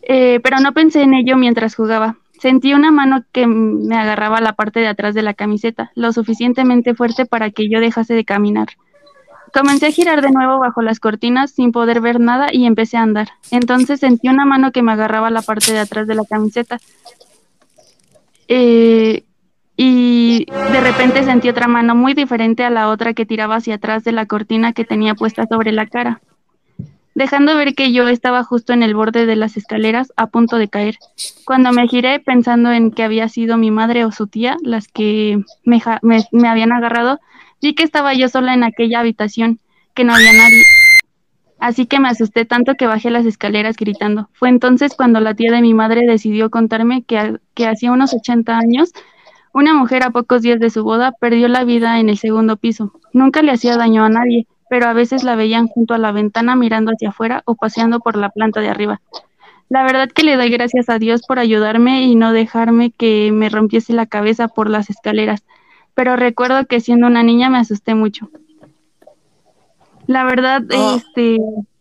Eh, 0.02 0.40
pero 0.42 0.58
no 0.60 0.72
pensé 0.72 1.02
en 1.02 1.14
ello 1.14 1.36
mientras 1.36 1.74
jugaba. 1.74 2.16
Sentí 2.40 2.72
una 2.72 2.90
mano 2.90 3.24
que 3.32 3.46
me 3.46 3.96
agarraba 3.96 4.40
la 4.40 4.54
parte 4.54 4.80
de 4.80 4.86
atrás 4.86 5.14
de 5.14 5.22
la 5.22 5.34
camiseta, 5.34 5.90
lo 5.94 6.12
suficientemente 6.12 6.94
fuerte 6.94 7.26
para 7.26 7.50
que 7.50 7.68
yo 7.68 7.80
dejase 7.80 8.14
de 8.14 8.24
caminar. 8.24 8.68
Comencé 9.52 9.86
a 9.86 9.90
girar 9.92 10.22
de 10.22 10.30
nuevo 10.30 10.58
bajo 10.58 10.82
las 10.82 11.00
cortinas 11.00 11.50
sin 11.50 11.72
poder 11.72 12.00
ver 12.00 12.20
nada 12.20 12.48
y 12.52 12.66
empecé 12.66 12.96
a 12.96 13.02
andar. 13.02 13.28
Entonces 13.50 14.00
sentí 14.00 14.28
una 14.28 14.44
mano 14.44 14.72
que 14.72 14.82
me 14.82 14.92
agarraba 14.92 15.30
la 15.30 15.42
parte 15.42 15.72
de 15.72 15.80
atrás 15.80 16.06
de 16.06 16.14
la 16.14 16.24
camiseta. 16.24 16.78
Eh, 18.48 19.24
y 19.80 20.44
de 20.46 20.80
repente 20.80 21.22
sentí 21.22 21.48
otra 21.48 21.68
mano 21.68 21.94
muy 21.94 22.12
diferente 22.12 22.64
a 22.64 22.70
la 22.70 22.88
otra 22.88 23.14
que 23.14 23.24
tiraba 23.24 23.56
hacia 23.56 23.76
atrás 23.76 24.02
de 24.02 24.10
la 24.10 24.26
cortina 24.26 24.72
que 24.72 24.84
tenía 24.84 25.14
puesta 25.14 25.46
sobre 25.46 25.70
la 25.70 25.86
cara, 25.86 26.20
dejando 27.14 27.54
ver 27.54 27.76
que 27.76 27.92
yo 27.92 28.08
estaba 28.08 28.42
justo 28.42 28.72
en 28.72 28.82
el 28.82 28.96
borde 28.96 29.24
de 29.24 29.36
las 29.36 29.56
escaleras 29.56 30.12
a 30.16 30.26
punto 30.26 30.56
de 30.58 30.66
caer. 30.66 30.98
Cuando 31.44 31.70
me 31.70 31.86
giré 31.86 32.18
pensando 32.18 32.72
en 32.72 32.90
que 32.90 33.04
había 33.04 33.28
sido 33.28 33.56
mi 33.56 33.70
madre 33.70 34.04
o 34.04 34.10
su 34.10 34.26
tía 34.26 34.56
las 34.62 34.88
que 34.88 35.44
me, 35.62 35.80
me, 36.02 36.24
me 36.32 36.48
habían 36.48 36.72
agarrado, 36.72 37.20
Vi 37.60 37.74
que 37.74 37.82
estaba 37.82 38.14
yo 38.14 38.28
sola 38.28 38.54
en 38.54 38.62
aquella 38.62 39.00
habitación, 39.00 39.58
que 39.94 40.04
no 40.04 40.14
había 40.14 40.32
nadie. 40.32 40.62
Así 41.58 41.86
que 41.86 41.98
me 41.98 42.08
asusté 42.08 42.44
tanto 42.44 42.74
que 42.76 42.86
bajé 42.86 43.10
las 43.10 43.26
escaleras 43.26 43.76
gritando. 43.76 44.28
Fue 44.32 44.48
entonces 44.48 44.94
cuando 44.94 45.18
la 45.18 45.34
tía 45.34 45.50
de 45.50 45.60
mi 45.60 45.74
madre 45.74 46.06
decidió 46.06 46.50
contarme 46.50 47.02
que, 47.02 47.38
hacía 47.66 47.90
unos 47.90 48.14
80 48.14 48.56
años, 48.56 48.92
una 49.52 49.74
mujer 49.74 50.04
a 50.04 50.10
pocos 50.10 50.42
días 50.42 50.60
de 50.60 50.70
su 50.70 50.84
boda 50.84 51.12
perdió 51.12 51.48
la 51.48 51.64
vida 51.64 51.98
en 51.98 52.08
el 52.08 52.18
segundo 52.18 52.56
piso. 52.56 52.92
Nunca 53.12 53.42
le 53.42 53.50
hacía 53.50 53.76
daño 53.76 54.04
a 54.04 54.08
nadie, 54.08 54.46
pero 54.70 54.86
a 54.86 54.92
veces 54.92 55.24
la 55.24 55.34
veían 55.34 55.66
junto 55.66 55.94
a 55.94 55.98
la 55.98 56.12
ventana 56.12 56.54
mirando 56.54 56.92
hacia 56.92 57.08
afuera 57.08 57.42
o 57.44 57.56
paseando 57.56 57.98
por 57.98 58.16
la 58.16 58.28
planta 58.28 58.60
de 58.60 58.68
arriba. 58.68 59.00
La 59.68 59.82
verdad 59.82 60.08
que 60.08 60.22
le 60.22 60.36
doy 60.36 60.50
gracias 60.50 60.88
a 60.88 60.98
Dios 60.98 61.22
por 61.26 61.40
ayudarme 61.40 62.02
y 62.02 62.14
no 62.14 62.32
dejarme 62.32 62.92
que 62.92 63.32
me 63.32 63.48
rompiese 63.48 63.92
la 63.92 64.06
cabeza 64.06 64.46
por 64.46 64.70
las 64.70 64.90
escaleras 64.90 65.44
pero 65.98 66.14
recuerdo 66.14 66.64
que 66.68 66.80
siendo 66.80 67.08
una 67.08 67.24
niña 67.24 67.50
me 67.50 67.58
asusté 67.58 67.96
mucho. 67.96 68.30
La 70.06 70.22
verdad, 70.22 70.62
ah. 70.70 70.96
este, 70.96 71.38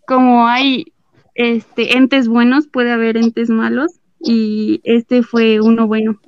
como 0.07 0.47
hay 0.47 0.91
este 1.35 1.97
entes 1.97 2.27
buenos, 2.27 2.65
puede 2.65 2.91
haber 2.91 3.17
entes 3.17 3.51
malos 3.51 3.91
y 4.19 4.81
este 4.85 5.21
fue 5.21 5.61
uno 5.61 5.85
bueno. 5.85 6.19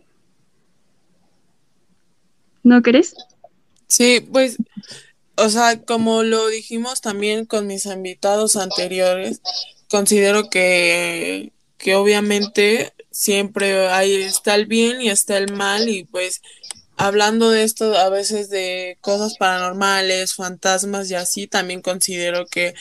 ¿No 2.61 2.83
crees? 2.83 3.15
Sí, 3.87 4.23
pues, 4.31 4.57
o 5.35 5.49
sea, 5.49 5.81
como 5.81 6.21
lo 6.21 6.47
dijimos 6.47 7.01
también 7.01 7.47
con 7.47 7.65
mis 7.65 7.87
invitados 7.87 8.55
anteriores, 8.55 9.41
considero 9.89 10.51
que, 10.51 11.53
que 11.79 11.95
obviamente 11.95 12.93
siempre 13.09 13.87
hay, 13.87 14.13
está 14.13 14.53
el 14.53 14.67
bien 14.67 15.01
y 15.01 15.09
está 15.09 15.39
el 15.39 15.51
mal 15.51 15.89
y 15.89 16.03
pues 16.03 16.43
hablando 16.99 17.49
de 17.49 17.63
esto 17.63 17.97
a 17.97 18.09
veces 18.09 18.49
de 18.49 18.97
cosas 18.99 19.37
paranormales, 19.37 20.35
fantasmas 20.35 21.09
y 21.09 21.15
así, 21.15 21.47
también 21.47 21.81
considero 21.81 22.45
que 22.45 22.75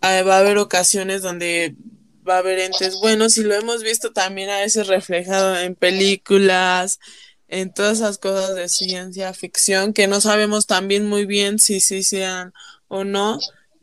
eh, 0.00 0.22
va 0.22 0.36
a 0.36 0.38
haber 0.38 0.56
ocasiones 0.56 1.20
donde 1.20 1.76
va 2.26 2.36
a 2.36 2.38
haber 2.38 2.58
entes 2.58 2.96
buenos 3.02 3.36
y 3.36 3.42
lo 3.42 3.54
hemos 3.54 3.82
visto 3.82 4.14
también 4.14 4.48
a 4.48 4.60
veces 4.60 4.86
reflejado 4.86 5.58
en 5.58 5.74
películas, 5.74 7.00
en 7.46 7.72
todas 7.72 7.98
esas 7.98 8.16
cosas 8.16 8.54
de 8.56 8.70
ciencia 8.70 9.34
ficción 9.34 9.92
que 9.92 10.06
no 10.06 10.22
sabemos 10.22 10.66
también 10.66 11.06
muy 11.06 11.26
bien 11.26 11.58
si 11.58 11.80
sí 11.80 12.02
sean 12.02 12.54
o 12.88 13.04
no, 13.04 13.38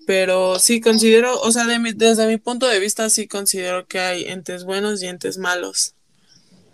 pero 0.08 0.58
sí 0.58 0.82
considero, 0.82 1.39
o 1.39 1.51
sea, 1.51 1.68
desde 1.68 2.27
mi 2.27 2.38
punto 2.38 2.68
de 2.68 2.80
vista 2.80 3.12
sí 3.12 3.27
considero 3.27 3.86
que 3.86 4.00
hay 4.00 4.25
entes 4.25 4.63
buenos 4.63 5.03
y 5.03 5.08
entes 5.08 5.38
malos. 5.38 5.94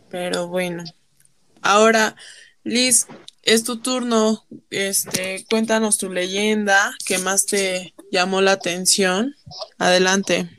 Pero 0.10 0.48
bueno, 0.48 0.86
ahora 1.62 2.16
Liz, 2.68 3.08
es 3.44 3.64
tu 3.64 3.78
turno. 3.78 4.44
Este, 4.70 5.46
cuéntanos 5.50 5.98
tu 5.98 6.12
leyenda 6.12 6.94
que 7.06 7.18
más 7.18 7.46
te 7.46 7.94
llamó 8.12 8.42
la 8.42 8.52
atención. 8.52 9.36
Adelante. 9.80 10.50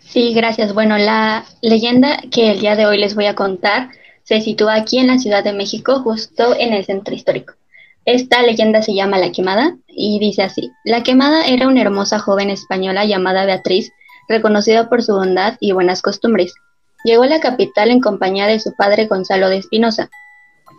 Sí, 0.00 0.34
gracias. 0.34 0.74
Bueno, 0.74 0.98
la 0.98 1.46
leyenda 1.62 2.20
que 2.30 2.50
el 2.50 2.60
día 2.60 2.76
de 2.76 2.86
hoy 2.86 2.98
les 2.98 3.14
voy 3.14 3.26
a 3.26 3.34
contar 3.34 3.90
se 4.22 4.40
sitúa 4.42 4.74
aquí 4.74 4.98
en 4.98 5.06
la 5.06 5.18
Ciudad 5.18 5.42
de 5.42 5.52
México, 5.52 6.00
justo 6.00 6.54
en 6.56 6.74
el 6.74 6.84
centro 6.84 7.14
histórico. 7.14 7.54
Esta 8.04 8.42
leyenda 8.42 8.82
se 8.82 8.94
llama 8.94 9.18
La 9.18 9.32
Quemada 9.32 9.76
y 9.88 10.18
dice 10.20 10.42
así, 10.42 10.70
La 10.84 11.02
Quemada 11.02 11.46
era 11.46 11.68
una 11.68 11.80
hermosa 11.80 12.18
joven 12.18 12.50
española 12.50 13.04
llamada 13.04 13.44
Beatriz, 13.44 13.92
reconocida 14.28 14.88
por 14.88 15.02
su 15.02 15.14
bondad 15.14 15.56
y 15.58 15.72
buenas 15.72 16.02
costumbres. 16.02 16.54
Llegó 17.02 17.22
a 17.22 17.28
la 17.28 17.40
capital 17.40 17.90
en 17.90 18.00
compañía 18.00 18.46
de 18.46 18.60
su 18.60 18.74
padre 18.74 19.06
Gonzalo 19.06 19.48
de 19.48 19.58
Espinosa, 19.58 20.10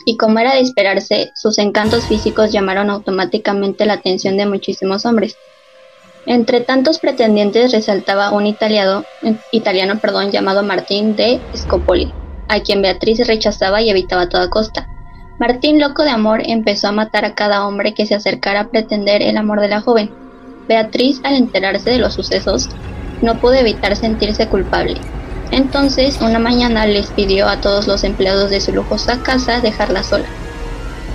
y 0.05 0.17
como 0.17 0.39
era 0.39 0.55
de 0.55 0.61
esperarse, 0.61 1.31
sus 1.35 1.57
encantos 1.57 2.05
físicos 2.05 2.51
llamaron 2.51 2.89
automáticamente 2.89 3.85
la 3.85 3.93
atención 3.93 4.37
de 4.37 4.45
muchísimos 4.45 5.05
hombres. 5.05 5.37
Entre 6.25 6.61
tantos 6.61 6.99
pretendientes 6.99 7.71
resaltaba 7.71 8.31
un 8.31 8.45
italiano, 8.45 9.03
italiano 9.51 9.99
perdón, 9.99 10.31
llamado 10.31 10.63
Martín 10.63 11.15
de 11.15 11.41
Scopoli, 11.55 12.13
a 12.47 12.59
quien 12.59 12.81
Beatriz 12.81 13.25
rechazaba 13.27 13.81
y 13.81 13.89
evitaba 13.89 14.23
a 14.23 14.29
toda 14.29 14.49
costa. 14.49 14.87
Martín, 15.39 15.79
loco 15.79 16.03
de 16.03 16.11
amor, 16.11 16.41
empezó 16.45 16.89
a 16.89 16.91
matar 16.91 17.25
a 17.25 17.33
cada 17.33 17.65
hombre 17.65 17.93
que 17.93 18.05
se 18.05 18.13
acercara 18.13 18.59
a 18.61 18.69
pretender 18.69 19.23
el 19.23 19.37
amor 19.37 19.59
de 19.59 19.69
la 19.69 19.81
joven. 19.81 20.11
Beatriz, 20.67 21.19
al 21.23 21.35
enterarse 21.35 21.89
de 21.89 21.97
los 21.97 22.13
sucesos, 22.13 22.69
no 23.21 23.39
pudo 23.39 23.55
evitar 23.55 23.95
sentirse 23.95 24.47
culpable 24.47 24.99
entonces, 25.51 26.19
una 26.21 26.39
mañana 26.39 26.85
les 26.85 27.07
pidió 27.07 27.47
a 27.47 27.59
todos 27.59 27.87
los 27.87 28.03
empleados 28.03 28.49
de 28.49 28.61
su 28.61 28.71
lujosa 28.71 29.21
casa 29.21 29.59
dejarla 29.59 30.03
sola. 30.03 30.25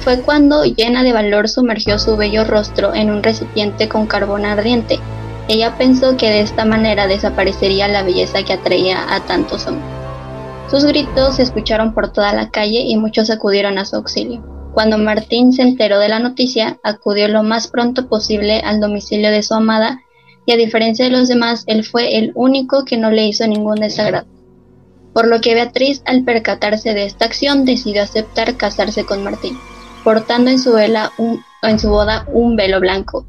Fue 0.00 0.20
cuando, 0.20 0.64
llena 0.64 1.02
de 1.02 1.12
valor, 1.12 1.48
sumergió 1.48 1.98
su 1.98 2.16
bello 2.16 2.44
rostro 2.44 2.94
en 2.94 3.10
un 3.10 3.22
recipiente 3.22 3.88
con 3.88 4.06
carbón 4.06 4.44
ardiente. 4.44 5.00
Ella 5.48 5.76
pensó 5.78 6.16
que 6.16 6.30
de 6.30 6.40
esta 6.40 6.64
manera 6.64 7.06
desaparecería 7.06 7.88
la 7.88 8.02
belleza 8.02 8.42
que 8.42 8.52
atraía 8.52 9.12
a 9.14 9.20
tantos 9.20 9.66
hombres. 9.66 9.88
Sus 10.70 10.84
gritos 10.84 11.36
se 11.36 11.42
escucharon 11.42 11.94
por 11.94 12.12
toda 12.12 12.32
la 12.32 12.50
calle 12.50 12.80
y 12.80 12.96
muchos 12.96 13.30
acudieron 13.30 13.78
a 13.78 13.84
su 13.84 13.96
auxilio. 13.96 14.44
Cuando 14.74 14.98
Martín 14.98 15.52
se 15.52 15.62
enteró 15.62 15.98
de 15.98 16.08
la 16.08 16.18
noticia, 16.18 16.78
acudió 16.82 17.28
lo 17.28 17.42
más 17.42 17.68
pronto 17.68 18.08
posible 18.08 18.60
al 18.60 18.80
domicilio 18.80 19.30
de 19.30 19.42
su 19.42 19.54
amada 19.54 20.00
y 20.46 20.52
a 20.52 20.56
diferencia 20.56 21.04
de 21.04 21.10
los 21.10 21.28
demás, 21.28 21.64
él 21.66 21.84
fue 21.84 22.16
el 22.16 22.30
único 22.34 22.84
que 22.84 22.96
no 22.96 23.10
le 23.10 23.26
hizo 23.26 23.46
ningún 23.46 23.80
desagrado. 23.80 24.26
Por 25.12 25.26
lo 25.26 25.40
que 25.40 25.54
Beatriz, 25.54 26.02
al 26.04 26.24
percatarse 26.24 26.94
de 26.94 27.04
esta 27.04 27.24
acción, 27.24 27.64
decidió 27.64 28.02
aceptar 28.02 28.56
casarse 28.56 29.04
con 29.04 29.24
Martín, 29.24 29.58
portando 30.04 30.50
en 30.50 30.60
su, 30.60 30.70
boda 31.90 32.26
un 32.28 32.54
velo 32.54 32.78
blanco. 32.78 33.26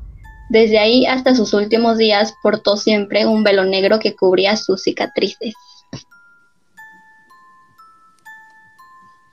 Desde 0.50 0.78
ahí 0.78 1.06
hasta 1.08 1.34
sus 1.34 1.54
últimos 1.54 1.98
días 1.98 2.36
portó 2.44 2.78
siempre 2.78 3.26
un 3.26 3.44
velo 3.44 3.66
negro 3.66 4.00
que 4.00 4.16
cubría 4.16 4.56
sus 4.56 4.84
cicatrices. 4.84 5.54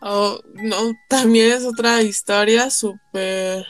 Oh, 0.01 0.39
no, 0.55 0.93
también 1.09 1.53
es 1.53 1.65
otra 1.65 2.03
historia 2.03 2.71
súper 2.71 3.67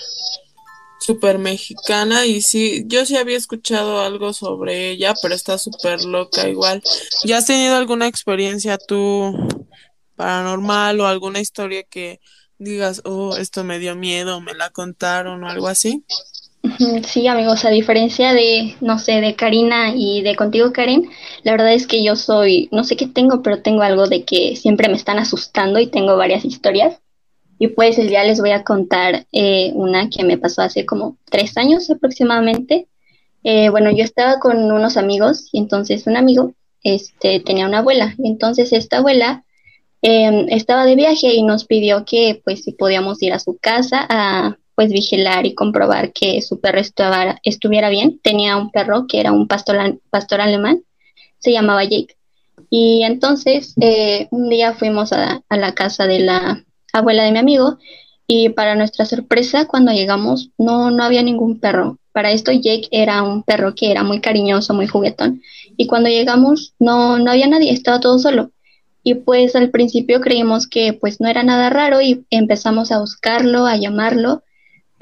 súper 1.05 1.39
mexicana 1.39 2.25
y 2.25 2.41
sí, 2.41 2.85
yo 2.87 3.05
sí 3.05 3.17
había 3.17 3.37
escuchado 3.37 4.01
algo 4.01 4.33
sobre 4.33 4.91
ella, 4.91 5.15
pero 5.21 5.35
está 5.35 5.59
súper 5.59 6.03
loca 6.05 6.49
igual. 6.49 6.83
¿Ya 7.25 7.39
has 7.39 7.47
tenido 7.47 7.77
alguna 7.77 8.07
experiencia 8.07 8.79
tú 8.79 9.37
paranormal 10.17 11.01
o 11.01 11.07
alguna 11.07 11.41
historia 11.41 11.83
que 11.83 12.21
digas, 12.59 13.03
oh, 13.05 13.37
esto 13.37 13.65
me 13.65 13.79
dio 13.79 13.97
miedo, 13.97 14.41
me 14.41 14.55
la 14.55 14.71
contaron 14.71 15.45
o 15.45 15.49
algo 15.49 15.69
así? 15.69 16.05
Sí, 17.07 17.27
amigos, 17.27 17.67
a 17.67 17.71
diferencia 17.71 18.33
de, 18.33 18.75
no 18.81 18.99
sé, 18.99 19.21
de 19.21 19.37
Karina 19.37 19.93
y 19.95 20.23
de 20.23 20.35
contigo, 20.35 20.73
Karen, 20.73 21.11
la 21.43 21.53
verdad 21.53 21.75
es 21.75 21.87
que 21.87 22.03
yo 22.03 22.17
soy, 22.17 22.71
no 22.73 22.85
sé 22.85 22.97
qué 22.97 23.07
tengo, 23.07 23.43
pero 23.43 23.61
tengo 23.61 23.83
algo 23.83 24.07
de 24.07 24.25
que 24.25 24.57
siempre 24.57 24.89
me 24.89 24.97
están 24.97 25.19
asustando 25.19 25.79
y 25.79 25.89
tengo 25.89 26.17
varias 26.17 26.47
historias. 26.47 26.99
Y 27.59 27.69
pues 27.69 27.99
el 27.99 28.09
día 28.09 28.25
les 28.25 28.41
voy 28.41 28.51
a 28.51 28.65
contar 28.65 29.27
eh, 29.33 29.73
una 29.75 30.11
que 30.11 30.25
me 30.25 30.39
pasó 30.39 30.63
hace 30.63 30.85
como 30.85 31.17
tres 31.31 31.57
años 31.57 31.91
aproximadamente. 31.91 32.89
Eh, 33.45 33.69
bueno, 33.69 33.91
yo 33.91 34.03
estaba 34.05 34.41
con 34.41 34.73
unos 34.73 34.97
amigos 34.97 35.49
y 35.53 35.59
entonces 35.59 36.07
un 36.07 36.17
amigo 36.17 36.55
este, 36.83 37.41
tenía 37.41 37.67
una 37.67 37.79
abuela. 37.79 38.15
Y 38.19 38.29
entonces 38.29 38.73
esta 38.73 38.99
abuela 38.99 39.45
em, 40.03 40.47
estaba 40.49 40.85
de 40.85 40.97
viaje 40.97 41.35
y 41.35 41.43
nos 41.43 41.65
pidió 41.65 42.05
que 42.05 42.41
pues 42.45 42.65
si 42.65 42.73
podíamos 42.73 43.23
ir 43.23 43.33
a 43.33 43.39
su 43.39 43.57
casa 43.59 44.07
a 44.09 44.57
pues 44.75 44.91
vigilar 44.91 45.47
y 45.47 45.55
comprobar 45.55 46.13
que 46.13 46.43
su 46.43 46.61
perro 46.61 46.81
estuviera 46.81 47.89
bien. 47.91 48.19
Tenía 48.23 48.57
un 48.57 48.71
perro 48.71 49.07
que 49.07 49.21
era 49.21 49.33
un 49.33 49.47
pastor, 49.47 50.01
pastor 50.11 50.41
alemán, 50.41 50.83
se 51.39 51.53
llamaba 51.53 51.85
Jake. 51.85 52.17
Y 52.71 53.03
entonces 53.05 53.75
eh, 53.81 54.27
un 54.31 54.49
día 54.49 54.75
fuimos 54.75 55.13
a, 55.13 55.43
a, 55.49 55.57
la 55.57 55.75
casa 55.75 56.07
de 56.07 56.21
la 56.21 56.65
abuela 56.99 57.25
de 57.25 57.33
mi 57.33 57.39
amigo 57.39 57.79
y 58.27 58.49
para 58.51 58.75
nuestra 58.75 59.05
sorpresa 59.05 59.67
cuando 59.67 59.93
llegamos 59.93 60.51
no, 60.59 60.91
no 60.91 61.05
había 61.05 61.23
ningún 61.23 61.61
perro. 61.61 61.99
Para 62.13 62.31
esto 62.31 62.53
Jake 62.53 62.89
era 62.91 63.23
un 63.23 63.43
perro 63.43 63.75
que 63.75 63.91
era 63.91 64.03
muy 64.03 64.21
cariñoso, 64.21 64.73
muy 64.73 64.87
juguetón. 64.87 65.43
Y 65.77 65.87
cuando 65.87 66.09
llegamos 66.09 66.75
no, 66.79 67.19
no 67.19 67.31
había 67.31 67.49
nadie, 67.49 67.73
estaba 67.73 68.01
todo 68.01 68.19
solo. 68.19 68.53
Y 69.03 69.17
pues 69.17 69.55
al 69.55 69.71
principio 69.71 70.21
creímos 70.21 70.67
que 70.67 70.95
pues 70.95 71.21
no 71.21 71.29
era 71.29 71.43
nada 71.43 71.69
raro 71.71 72.01
y 72.01 72.25
empezamos 72.31 72.91
a 72.93 73.01
buscarlo, 73.01 73.67
a 73.67 73.77
llamarlo 73.77 74.43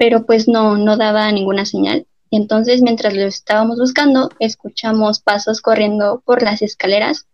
pero 0.03 0.25
pues 0.25 0.49
no, 0.49 0.77
no 0.77 0.97
daba 0.97 1.31
ninguna 1.31 1.65
señal. 1.65 2.07
Entonces, 2.29 2.81
mientras 2.81 3.13
lo 3.13 3.21
estábamos 3.21 3.79
buscando, 3.79 4.29
escuchamos 4.37 5.21
pasos 5.21 5.61
corriendo 5.61 6.21
por 6.25 6.41
las 6.41 6.61
escaleras. 6.61 7.27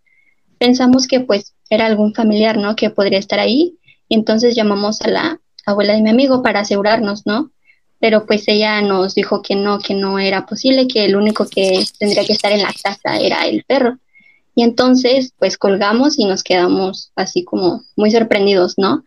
Pensamos 0.60 1.08
que 1.08 1.22
pues 1.22 1.56
era 1.72 1.88
algún 1.88 2.14
familiar, 2.14 2.58
¿no? 2.58 2.76
Que 2.76 2.92
podría 2.92 3.18
estar 3.18 3.40
ahí. 3.40 3.79
Y 4.10 4.16
entonces 4.16 4.56
llamamos 4.56 5.02
a 5.02 5.10
la 5.10 5.40
abuela 5.66 5.94
de 5.94 6.02
mi 6.02 6.10
amigo 6.10 6.42
para 6.44 6.62
asegurarnos, 6.62 7.26
¿no? 7.26 7.52
Pero 8.00 8.26
pues 8.26 8.48
ella 8.48 8.82
nos 8.82 9.16
dijo 9.16 9.42
que 9.42 9.56
no, 9.56 9.80
que 9.80 9.94
no 9.94 10.20
era 10.20 10.46
posible, 10.46 10.88
que 10.88 11.06
el 11.06 11.16
único 11.16 11.48
que 11.48 11.86
tendría 12.00 12.26
que 12.26 12.34
estar 12.34 12.52
en 12.52 12.64
la 12.64 12.74
casa 12.74 13.18
era 13.18 13.46
el 13.46 13.64
perro. 13.64 14.00
Y 14.56 14.64
entonces, 14.64 15.34
pues 15.38 15.58
colgamos 15.58 16.18
y 16.20 16.26
nos 16.26 16.44
quedamos 16.44 17.12
así 17.16 17.44
como 17.44 17.84
muy 17.96 18.12
sorprendidos, 18.12 18.74
¿no? 18.78 19.06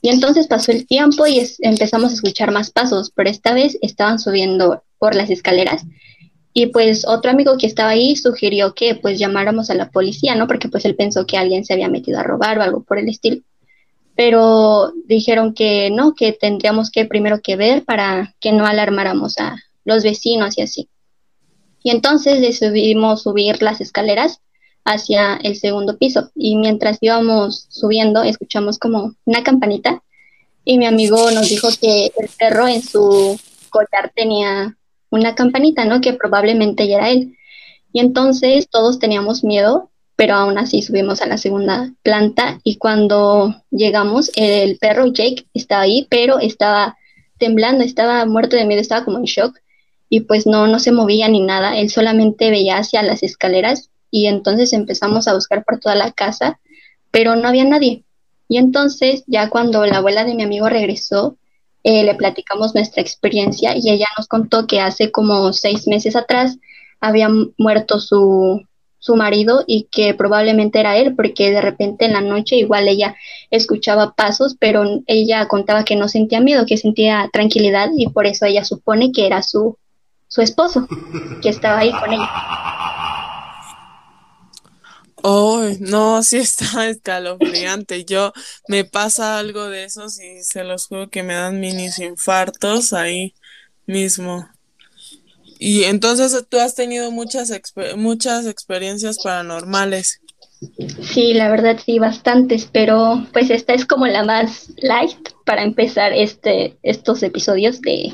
Y 0.00 0.10
entonces 0.10 0.48
pasó 0.48 0.72
el 0.72 0.86
tiempo 0.86 1.26
y 1.26 1.40
empezamos 1.60 2.10
a 2.10 2.14
escuchar 2.14 2.50
más 2.50 2.70
pasos, 2.70 3.12
pero 3.14 3.30
esta 3.30 3.54
vez 3.54 3.78
estaban 3.82 4.18
subiendo 4.18 4.82
por 4.98 5.14
las 5.14 5.30
escaleras. 5.30 5.82
Y 6.52 6.66
pues 6.66 7.06
otro 7.06 7.30
amigo 7.30 7.56
que 7.56 7.66
estaba 7.66 7.90
ahí 7.90 8.16
sugirió 8.16 8.74
que 8.74 8.94
pues 8.96 9.18
llamáramos 9.18 9.70
a 9.70 9.74
la 9.74 9.90
policía, 9.90 10.34
¿no? 10.34 10.46
Porque 10.46 10.68
pues 10.68 10.84
él 10.84 10.96
pensó 10.96 11.24
que 11.24 11.38
alguien 11.38 11.64
se 11.64 11.72
había 11.72 11.88
metido 11.88 12.18
a 12.18 12.24
robar 12.24 12.58
o 12.58 12.62
algo 12.62 12.82
por 12.82 12.98
el 12.98 13.08
estilo. 13.08 13.42
Pero 14.14 14.92
dijeron 15.06 15.54
que 15.54 15.90
no, 15.90 16.14
que 16.14 16.32
tendríamos 16.32 16.90
que 16.90 17.06
primero 17.06 17.40
que 17.40 17.56
ver 17.56 17.84
para 17.84 18.34
que 18.40 18.52
no 18.52 18.66
alarmáramos 18.66 19.38
a 19.38 19.56
los 19.84 20.02
vecinos 20.02 20.58
y 20.58 20.62
así. 20.62 20.88
Y 21.82 21.90
entonces 21.90 22.40
decidimos 22.40 23.22
subir 23.22 23.62
las 23.62 23.80
escaleras 23.80 24.40
hacia 24.84 25.36
el 25.36 25.56
segundo 25.56 25.96
piso 25.96 26.30
y 26.34 26.56
mientras 26.56 26.98
íbamos 27.00 27.66
subiendo 27.70 28.22
escuchamos 28.22 28.78
como 28.78 29.14
una 29.24 29.42
campanita 29.42 30.02
y 30.64 30.78
mi 30.78 30.86
amigo 30.86 31.30
nos 31.30 31.48
dijo 31.48 31.68
que 31.80 32.12
el 32.16 32.28
perro 32.38 32.68
en 32.68 32.82
su 32.82 33.38
collar 33.70 34.12
tenía 34.14 34.76
una 35.10 35.34
campanita, 35.34 35.84
¿no? 35.84 36.00
Que 36.00 36.12
probablemente 36.12 36.86
ya 36.86 36.98
era 36.98 37.10
él. 37.10 37.36
Y 37.92 38.00
entonces 38.00 38.68
todos 38.70 38.98
teníamos 38.98 39.44
miedo, 39.44 39.90
pero 40.22 40.36
aún 40.36 40.56
así 40.56 40.82
subimos 40.82 41.20
a 41.20 41.26
la 41.26 41.36
segunda 41.36 41.92
planta 42.04 42.60
y 42.62 42.76
cuando 42.76 43.56
llegamos 43.72 44.30
el 44.36 44.78
perro 44.78 45.06
Jake 45.06 45.46
estaba 45.52 45.82
ahí, 45.82 46.06
pero 46.08 46.38
estaba 46.38 46.96
temblando, 47.38 47.82
estaba 47.82 48.24
muerto 48.24 48.54
de 48.54 48.64
miedo, 48.64 48.80
estaba 48.80 49.04
como 49.04 49.18
en 49.18 49.24
shock 49.24 49.58
y 50.08 50.20
pues 50.20 50.46
no, 50.46 50.68
no 50.68 50.78
se 50.78 50.92
movía 50.92 51.26
ni 51.26 51.40
nada, 51.40 51.76
él 51.76 51.90
solamente 51.90 52.50
veía 52.50 52.76
hacia 52.76 53.02
las 53.02 53.24
escaleras 53.24 53.90
y 54.12 54.26
entonces 54.26 54.72
empezamos 54.72 55.26
a 55.26 55.34
buscar 55.34 55.64
por 55.64 55.80
toda 55.80 55.96
la 55.96 56.12
casa, 56.12 56.60
pero 57.10 57.34
no 57.34 57.48
había 57.48 57.64
nadie. 57.64 58.04
Y 58.46 58.58
entonces 58.58 59.24
ya 59.26 59.50
cuando 59.50 59.84
la 59.86 59.96
abuela 59.96 60.24
de 60.24 60.36
mi 60.36 60.44
amigo 60.44 60.68
regresó, 60.68 61.36
eh, 61.82 62.04
le 62.04 62.14
platicamos 62.14 62.76
nuestra 62.76 63.02
experiencia 63.02 63.74
y 63.74 63.90
ella 63.90 64.06
nos 64.16 64.28
contó 64.28 64.68
que 64.68 64.80
hace 64.80 65.10
como 65.10 65.52
seis 65.52 65.88
meses 65.88 66.14
atrás 66.14 66.58
había 67.00 67.28
muerto 67.58 67.98
su, 67.98 68.64
su 69.02 69.16
marido 69.16 69.64
y 69.66 69.88
que 69.90 70.14
probablemente 70.14 70.78
era 70.78 70.96
él 70.96 71.16
porque 71.16 71.50
de 71.50 71.60
repente 71.60 72.04
en 72.04 72.12
la 72.12 72.20
noche 72.20 72.54
igual 72.54 72.86
ella 72.86 73.16
escuchaba 73.50 74.14
pasos, 74.14 74.56
pero 74.60 74.84
ella 75.08 75.48
contaba 75.48 75.84
que 75.84 75.96
no 75.96 76.06
sentía 76.06 76.40
miedo, 76.40 76.66
que 76.66 76.76
sentía 76.76 77.28
tranquilidad 77.32 77.88
y 77.96 78.08
por 78.10 78.26
eso 78.26 78.46
ella 78.46 78.64
supone 78.64 79.10
que 79.10 79.26
era 79.26 79.42
su, 79.42 79.76
su 80.28 80.40
esposo, 80.40 80.86
que 81.42 81.48
estaba 81.48 81.80
ahí 81.80 81.90
con 81.90 82.12
ella. 82.12 82.30
Oh, 85.24 85.68
no, 85.80 86.22
sí 86.22 86.36
está 86.36 86.86
escalofriante. 86.88 88.04
Yo 88.04 88.32
me 88.68 88.84
pasa 88.84 89.36
algo 89.38 89.68
de 89.68 89.82
eso 89.82 90.06
y 90.06 90.44
se 90.44 90.62
los 90.62 90.86
juro 90.86 91.10
que 91.10 91.24
me 91.24 91.34
dan 91.34 91.58
minis 91.58 91.98
infartos 91.98 92.92
ahí 92.92 93.34
mismo. 93.84 94.48
Y 95.64 95.84
entonces 95.84 96.44
tú 96.48 96.58
has 96.58 96.74
tenido 96.74 97.12
muchas 97.12 97.52
muchas 97.96 98.46
experiencias 98.46 99.18
paranormales. 99.22 100.20
Sí, 101.00 101.34
la 101.34 101.50
verdad 101.52 101.78
sí, 101.84 102.00
bastantes, 102.00 102.68
pero 102.72 103.24
pues 103.32 103.48
esta 103.48 103.72
es 103.72 103.86
como 103.86 104.08
la 104.08 104.24
más 104.24 104.72
light 104.78 105.28
para 105.46 105.62
empezar 105.62 106.12
este 106.12 106.78
estos 106.82 107.22
episodios 107.22 107.80
de 107.80 108.12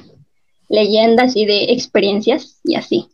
leyendas 0.69 1.37
y 1.37 1.47
de 1.47 1.73
experiencias 1.73 2.59
y 2.65 2.75
así. 2.75 3.07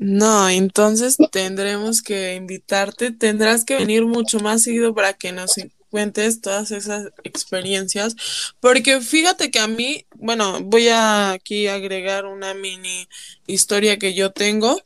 No, 0.00 0.48
entonces 0.48 1.16
tendremos 1.30 2.02
que 2.02 2.34
invitarte, 2.34 3.12
tendrás 3.12 3.64
que 3.64 3.76
venir 3.76 4.04
mucho 4.04 4.40
más 4.40 4.64
seguido 4.64 4.96
para 4.96 5.12
que 5.12 5.30
nos 5.30 5.52
cuentes 5.96 6.42
todas 6.42 6.72
esas 6.72 7.08
experiencias, 7.24 8.14
porque 8.60 9.00
fíjate 9.00 9.50
que 9.50 9.60
a 9.60 9.66
mí, 9.66 10.04
bueno, 10.16 10.60
voy 10.60 10.88
a 10.88 11.30
aquí 11.30 11.68
agregar 11.68 12.26
una 12.26 12.52
mini 12.52 13.08
historia 13.46 13.98
que 13.98 14.12
yo 14.12 14.30
tengo, 14.30 14.78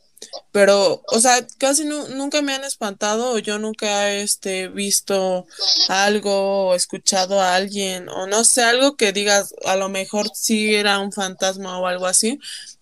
pero, 0.52 1.02
o 1.08 1.18
sea, 1.18 1.44
casi 1.58 1.84
nunca 1.84 2.42
me 2.42 2.54
han 2.54 2.62
espantado 2.62 3.32
o 3.32 3.38
yo 3.40 3.58
nunca 3.58 4.12
he 4.12 4.22
este, 4.22 4.68
visto 4.68 5.48
algo 5.88 6.68
o 6.68 6.74
escuchado 6.76 7.40
a 7.40 7.56
alguien 7.56 8.08
o 8.08 8.28
no 8.28 8.44
sé, 8.44 8.62
algo 8.62 8.94
que 8.96 9.12
digas, 9.12 9.52
a 9.64 9.74
lo 9.74 9.88
mejor 9.88 10.30
sí 10.32 10.76
era 10.76 11.00
un 11.00 11.10
fantasma 11.10 11.76
o 11.80 11.88
algo 11.88 12.06
así, 12.06 12.38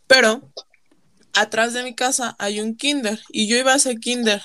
pero 0.07 0.53
atrás 1.33 1.73
de 1.73 1.83
mi 1.83 1.95
casa 1.95 2.37
hay 2.39 2.61
un 2.61 2.77
kinder 2.77 3.19
y 3.31 3.49
yo 3.49 3.57
iba 3.57 3.73
a 3.73 3.77
ese 3.77 3.97
kinder. 3.97 4.43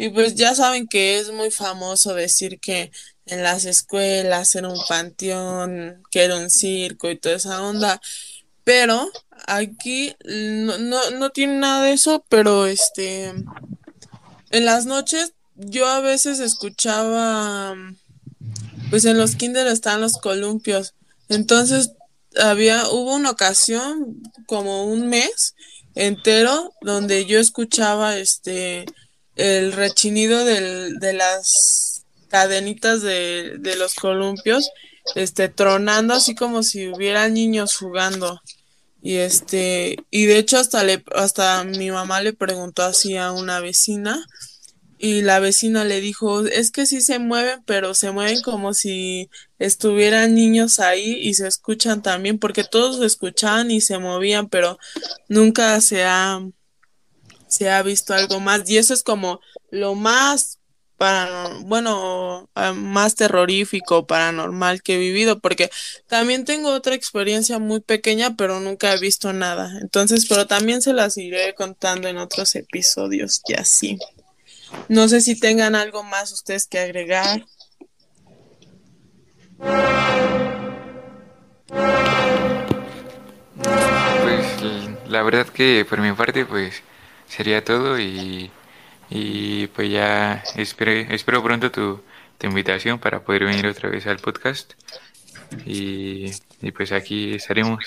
Y 0.00 0.08
pues 0.08 0.34
ya 0.34 0.54
saben 0.54 0.88
que 0.88 1.18
es 1.18 1.30
muy 1.30 1.50
famoso 1.50 2.14
decir 2.14 2.58
que 2.58 2.90
en 3.26 3.42
las 3.42 3.64
escuelas 3.64 4.54
era 4.54 4.68
un 4.68 4.80
panteón, 4.88 6.02
que 6.10 6.24
era 6.24 6.36
un 6.36 6.50
circo 6.50 7.10
y 7.10 7.16
toda 7.16 7.36
esa 7.36 7.62
onda. 7.62 8.00
Pero 8.64 9.10
aquí 9.46 10.14
no, 10.24 10.78
no, 10.78 11.10
no 11.12 11.30
tiene 11.30 11.58
nada 11.58 11.84
de 11.84 11.92
eso, 11.92 12.24
pero 12.28 12.66
este 12.66 13.32
en 14.50 14.64
las 14.64 14.86
noches 14.86 15.32
yo 15.54 15.86
a 15.86 16.00
veces 16.00 16.40
escuchaba 16.40 17.74
pues 18.90 19.04
en 19.04 19.18
los 19.18 19.36
kinder 19.36 19.68
están 19.68 20.00
los 20.00 20.18
columpios. 20.18 20.94
Entonces 21.28 21.92
había, 22.36 22.88
hubo 22.90 23.14
una 23.14 23.30
ocasión, 23.30 24.20
como 24.46 24.84
un 24.84 25.08
mes, 25.08 25.54
entero 25.94 26.72
donde 26.80 27.26
yo 27.26 27.38
escuchaba 27.38 28.18
este 28.18 28.86
el 29.36 29.72
rechinido 29.72 30.44
del, 30.44 30.98
de 30.98 31.12
las 31.12 31.89
cadenitas 32.30 33.02
de, 33.02 33.56
de 33.58 33.76
los 33.76 33.94
columpios 33.94 34.70
este 35.14 35.48
tronando 35.48 36.14
así 36.14 36.34
como 36.34 36.62
si 36.62 36.88
hubiera 36.88 37.28
niños 37.28 37.76
jugando 37.76 38.40
y 39.02 39.16
este 39.16 39.96
y 40.10 40.26
de 40.26 40.38
hecho 40.38 40.58
hasta 40.58 40.84
le 40.84 41.02
hasta 41.14 41.64
mi 41.64 41.90
mamá 41.90 42.20
le 42.22 42.32
preguntó 42.32 42.82
así 42.82 43.16
a 43.16 43.32
una 43.32 43.60
vecina 43.60 44.26
y 45.02 45.22
la 45.22 45.40
vecina 45.40 45.84
le 45.84 46.02
dijo, 46.02 46.44
es 46.44 46.70
que 46.70 46.84
sí 46.84 47.00
se 47.00 47.18
mueven, 47.18 47.62
pero 47.64 47.94
se 47.94 48.10
mueven 48.10 48.42
como 48.42 48.74
si 48.74 49.30
estuvieran 49.58 50.34
niños 50.34 50.78
ahí 50.78 51.14
y 51.22 51.32
se 51.32 51.48
escuchan 51.48 52.02
también, 52.02 52.38
porque 52.38 52.64
todos 52.64 52.98
se 52.98 53.06
escuchaban 53.06 53.70
y 53.70 53.80
se 53.80 53.96
movían, 53.98 54.50
pero 54.50 54.78
nunca 55.26 55.80
se 55.80 56.04
ha, 56.04 56.40
se 57.48 57.70
ha 57.70 57.82
visto 57.82 58.12
algo 58.12 58.40
más. 58.40 58.68
Y 58.68 58.76
eso 58.76 58.92
es 58.92 59.02
como 59.02 59.40
lo 59.70 59.94
más 59.94 60.59
para, 61.00 61.48
bueno, 61.62 62.50
más 62.74 63.14
terrorífico, 63.14 64.06
paranormal 64.06 64.82
que 64.82 64.96
he 64.96 64.98
vivido, 64.98 65.40
porque 65.40 65.70
también 66.08 66.44
tengo 66.44 66.74
otra 66.74 66.94
experiencia 66.94 67.58
muy 67.58 67.80
pequeña, 67.80 68.36
pero 68.36 68.60
nunca 68.60 68.92
he 68.92 69.00
visto 69.00 69.32
nada. 69.32 69.78
Entonces, 69.80 70.26
pero 70.28 70.46
también 70.46 70.82
se 70.82 70.92
las 70.92 71.16
iré 71.16 71.54
contando 71.54 72.06
en 72.06 72.18
otros 72.18 72.54
episodios 72.54 73.40
y 73.48 73.54
así. 73.54 73.98
No 74.90 75.08
sé 75.08 75.22
si 75.22 75.40
tengan 75.40 75.74
algo 75.74 76.02
más 76.02 76.32
ustedes 76.32 76.66
que 76.66 76.80
agregar. 76.80 77.46
Pues 84.22 84.46
la 85.08 85.22
verdad 85.22 85.46
que 85.46 85.86
por 85.88 85.98
mi 86.02 86.12
parte 86.12 86.44
pues 86.44 86.82
sería 87.26 87.64
todo 87.64 87.98
y, 87.98 88.50
y 89.10 89.66
pues 89.68 89.90
ya 89.90 90.42
espero, 90.56 90.92
espero 91.12 91.42
pronto 91.42 91.70
tu, 91.70 92.00
invitación 92.42 92.98
para 92.98 93.22
poder 93.22 93.44
venir 93.44 93.66
otra 93.66 93.90
vez 93.90 94.06
al 94.06 94.18
podcast 94.18 94.72
y, 95.66 96.30
y 96.62 96.72
pues 96.72 96.90
aquí 96.90 97.34
estaremos. 97.34 97.84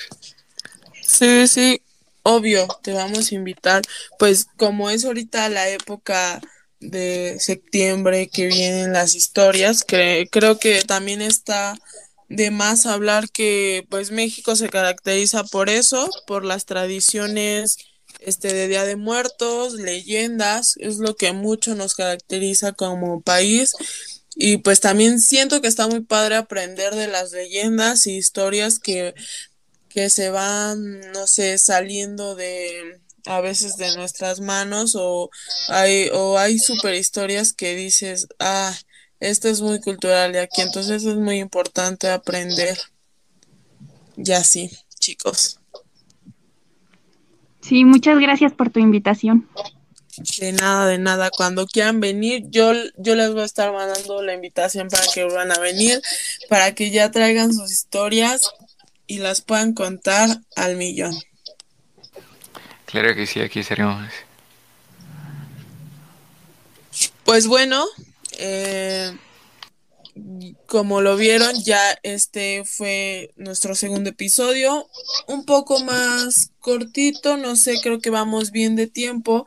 Sí, 1.01 1.47
sí, 1.47 1.81
obvio, 2.21 2.67
te 2.83 2.93
vamos 2.93 3.31
a 3.31 3.35
invitar. 3.35 3.81
Pues 4.19 4.45
como 4.57 4.91
es 4.91 5.05
ahorita 5.05 5.49
la 5.49 5.69
época 5.69 6.39
de 6.79 7.37
septiembre 7.39 8.29
que 8.29 8.47
vienen 8.47 8.93
las 8.93 9.15
historias, 9.15 9.83
que 9.83 10.27
creo 10.31 10.59
que 10.59 10.83
también 10.83 11.21
está 11.21 11.75
de 12.29 12.51
más 12.51 12.85
hablar 12.85 13.29
que 13.29 13.85
pues 13.89 14.11
México 14.11 14.55
se 14.55 14.69
caracteriza 14.69 15.43
por 15.43 15.69
eso, 15.69 16.09
por 16.25 16.45
las 16.45 16.65
tradiciones 16.65 17.77
este 18.19 18.53
de 18.53 18.67
Día 18.67 18.85
de 18.85 18.95
Muertos, 18.95 19.73
leyendas, 19.73 20.75
es 20.77 20.97
lo 20.97 21.15
que 21.15 21.33
mucho 21.33 21.75
nos 21.75 21.95
caracteriza 21.95 22.73
como 22.73 23.21
país. 23.21 23.73
Y 24.35 24.57
pues 24.57 24.79
también 24.79 25.19
siento 25.19 25.61
que 25.61 25.67
está 25.67 25.87
muy 25.87 26.01
padre 26.01 26.35
aprender 26.35 26.95
de 26.95 27.07
las 27.07 27.31
leyendas 27.31 28.07
y 28.07 28.17
historias 28.17 28.79
que, 28.79 29.13
que 29.89 30.09
se 30.09 30.29
van, 30.29 30.99
no 31.11 31.27
sé, 31.27 31.57
saliendo 31.57 32.35
de 32.35 33.01
a 33.25 33.41
veces 33.41 33.77
de 33.77 33.95
nuestras 33.95 34.41
manos 34.41 34.95
o 34.97 35.29
hay, 35.69 36.09
o 36.11 36.37
hay 36.37 36.59
super 36.59 36.93
historias 36.93 37.53
que 37.53 37.75
dices, 37.75 38.27
ah, 38.39 38.75
esto 39.19 39.47
es 39.47 39.61
muy 39.61 39.79
cultural 39.79 40.33
de 40.33 40.41
aquí, 40.41 40.61
entonces 40.61 41.05
es 41.05 41.15
muy 41.15 41.39
importante 41.39 42.09
aprender. 42.09 42.77
Ya 44.17 44.43
sí, 44.43 44.69
chicos. 44.99 45.59
Sí, 47.63 47.85
muchas 47.85 48.19
gracias 48.19 48.51
por 48.51 48.69
tu 48.69 48.79
invitación. 48.79 49.47
De 50.39 50.51
nada, 50.51 50.85
de 50.85 50.97
nada. 50.97 51.29
Cuando 51.31 51.65
quieran 51.65 51.99
venir, 51.99 52.43
yo, 52.49 52.73
yo 52.97 53.15
les 53.15 53.31
voy 53.31 53.41
a 53.41 53.45
estar 53.45 53.71
mandando 53.71 54.21
la 54.21 54.33
invitación 54.33 54.89
para 54.89 55.03
que 55.13 55.23
van 55.23 55.51
a 55.51 55.59
venir, 55.59 56.01
para 56.49 56.75
que 56.75 56.91
ya 56.91 57.09
traigan 57.09 57.53
sus 57.53 57.71
historias 57.71 58.51
y 59.07 59.19
las 59.19 59.41
puedan 59.41 59.73
contar 59.73 60.29
al 60.55 60.75
millón. 60.75 61.17
Claro 62.85 63.15
que 63.15 63.25
sí, 63.25 63.39
aquí 63.39 63.61
estaremos. 63.61 64.07
Pues 67.23 67.47
bueno, 67.47 67.85
eh, 68.37 69.17
como 70.67 71.01
lo 71.01 71.15
vieron, 71.15 71.63
ya 71.63 71.97
este 72.03 72.63
fue 72.65 73.31
nuestro 73.35 73.75
segundo 73.75 74.09
episodio, 74.11 74.87
un 75.27 75.45
poco 75.45 75.79
más 75.79 76.51
cortito, 76.59 77.37
no 77.37 77.55
sé, 77.55 77.79
creo 77.81 77.99
que 77.99 78.09
vamos 78.09 78.51
bien 78.51 78.75
de 78.75 78.87
tiempo, 78.87 79.45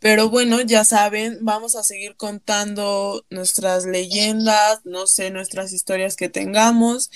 pero 0.00 0.28
bueno, 0.28 0.60
ya 0.60 0.84
saben, 0.84 1.38
vamos 1.40 1.74
a 1.76 1.82
seguir 1.82 2.16
contando 2.16 3.24
nuestras 3.30 3.84
leyendas, 3.84 4.80
no 4.84 5.06
sé, 5.06 5.30
nuestras 5.30 5.72
historias 5.72 6.16
que 6.16 6.28
tengamos 6.28 7.10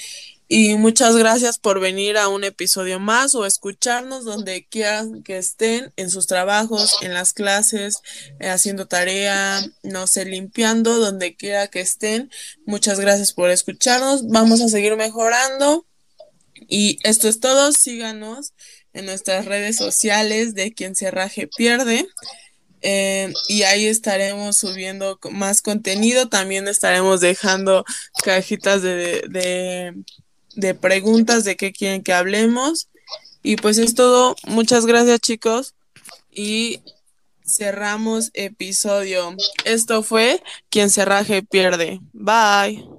y 0.55 0.77
muchas 0.77 1.17
gracias 1.17 1.59
por 1.59 1.81
venir 1.81 2.19
a 2.19 2.29
un 2.29 2.45
episodio 2.45 3.01
más 3.01 3.35
o 3.35 3.47
escucharnos 3.47 4.27
donde 4.27 4.67
quieran 4.67 5.23
que 5.23 5.39
estén, 5.39 5.95
en 5.97 6.11
sus 6.11 6.27
trabajos, 6.27 6.99
en 7.01 7.15
las 7.15 7.33
clases, 7.33 8.03
eh, 8.39 8.51
haciendo 8.51 8.87
tarea, 8.87 9.65
no 9.83 10.07
sé, 10.07 10.27
limpiando, 10.27 10.99
donde 10.99 11.37
quiera 11.37 11.69
que 11.69 11.81
estén. 11.81 12.31
Muchas 12.67 13.01
gracias 13.01 13.33
por 13.33 13.49
escucharnos. 13.49 14.29
Vamos 14.29 14.61
a 14.61 14.69
seguir 14.69 14.95
mejorando. 14.95 15.87
Y 16.69 16.99
esto 17.03 17.29
es 17.29 17.41
todo. 17.41 17.73
Síganos 17.73 18.53
en 18.93 19.07
nuestras 19.07 19.47
redes 19.47 19.77
sociales 19.77 20.55
de 20.55 20.75
quien 20.75 20.95
se 20.95 21.11
pierde. 21.57 22.07
Eh, 22.83 23.33
y 23.49 23.63
ahí 23.63 23.87
estaremos 23.87 24.59
subiendo 24.59 25.19
más 25.31 25.63
contenido. 25.63 26.29
También 26.29 26.69
estaremos 26.69 27.23
dejando 27.23 27.87
cajitas 28.23 28.83
de 28.83 29.95
preguntas 30.75 31.45
de 31.45 31.57
qué 31.57 31.73
quieren 31.73 32.03
que 32.03 32.13
hablemos. 32.13 32.89
Y 33.43 33.57
pues 33.57 33.79
es 33.79 33.95
todo. 33.95 34.37
Muchas 34.47 34.87
gracias 34.87 35.21
chicos. 35.21 35.75
Y 36.31 36.81
cerramos 37.45 38.31
episodio. 38.35 39.37
Esto 39.65 40.03
fue 40.03 40.43
Quien 40.71 40.91
se 40.91 41.05
raje 41.05 41.43
pierde. 41.43 42.01
Bye. 42.13 42.92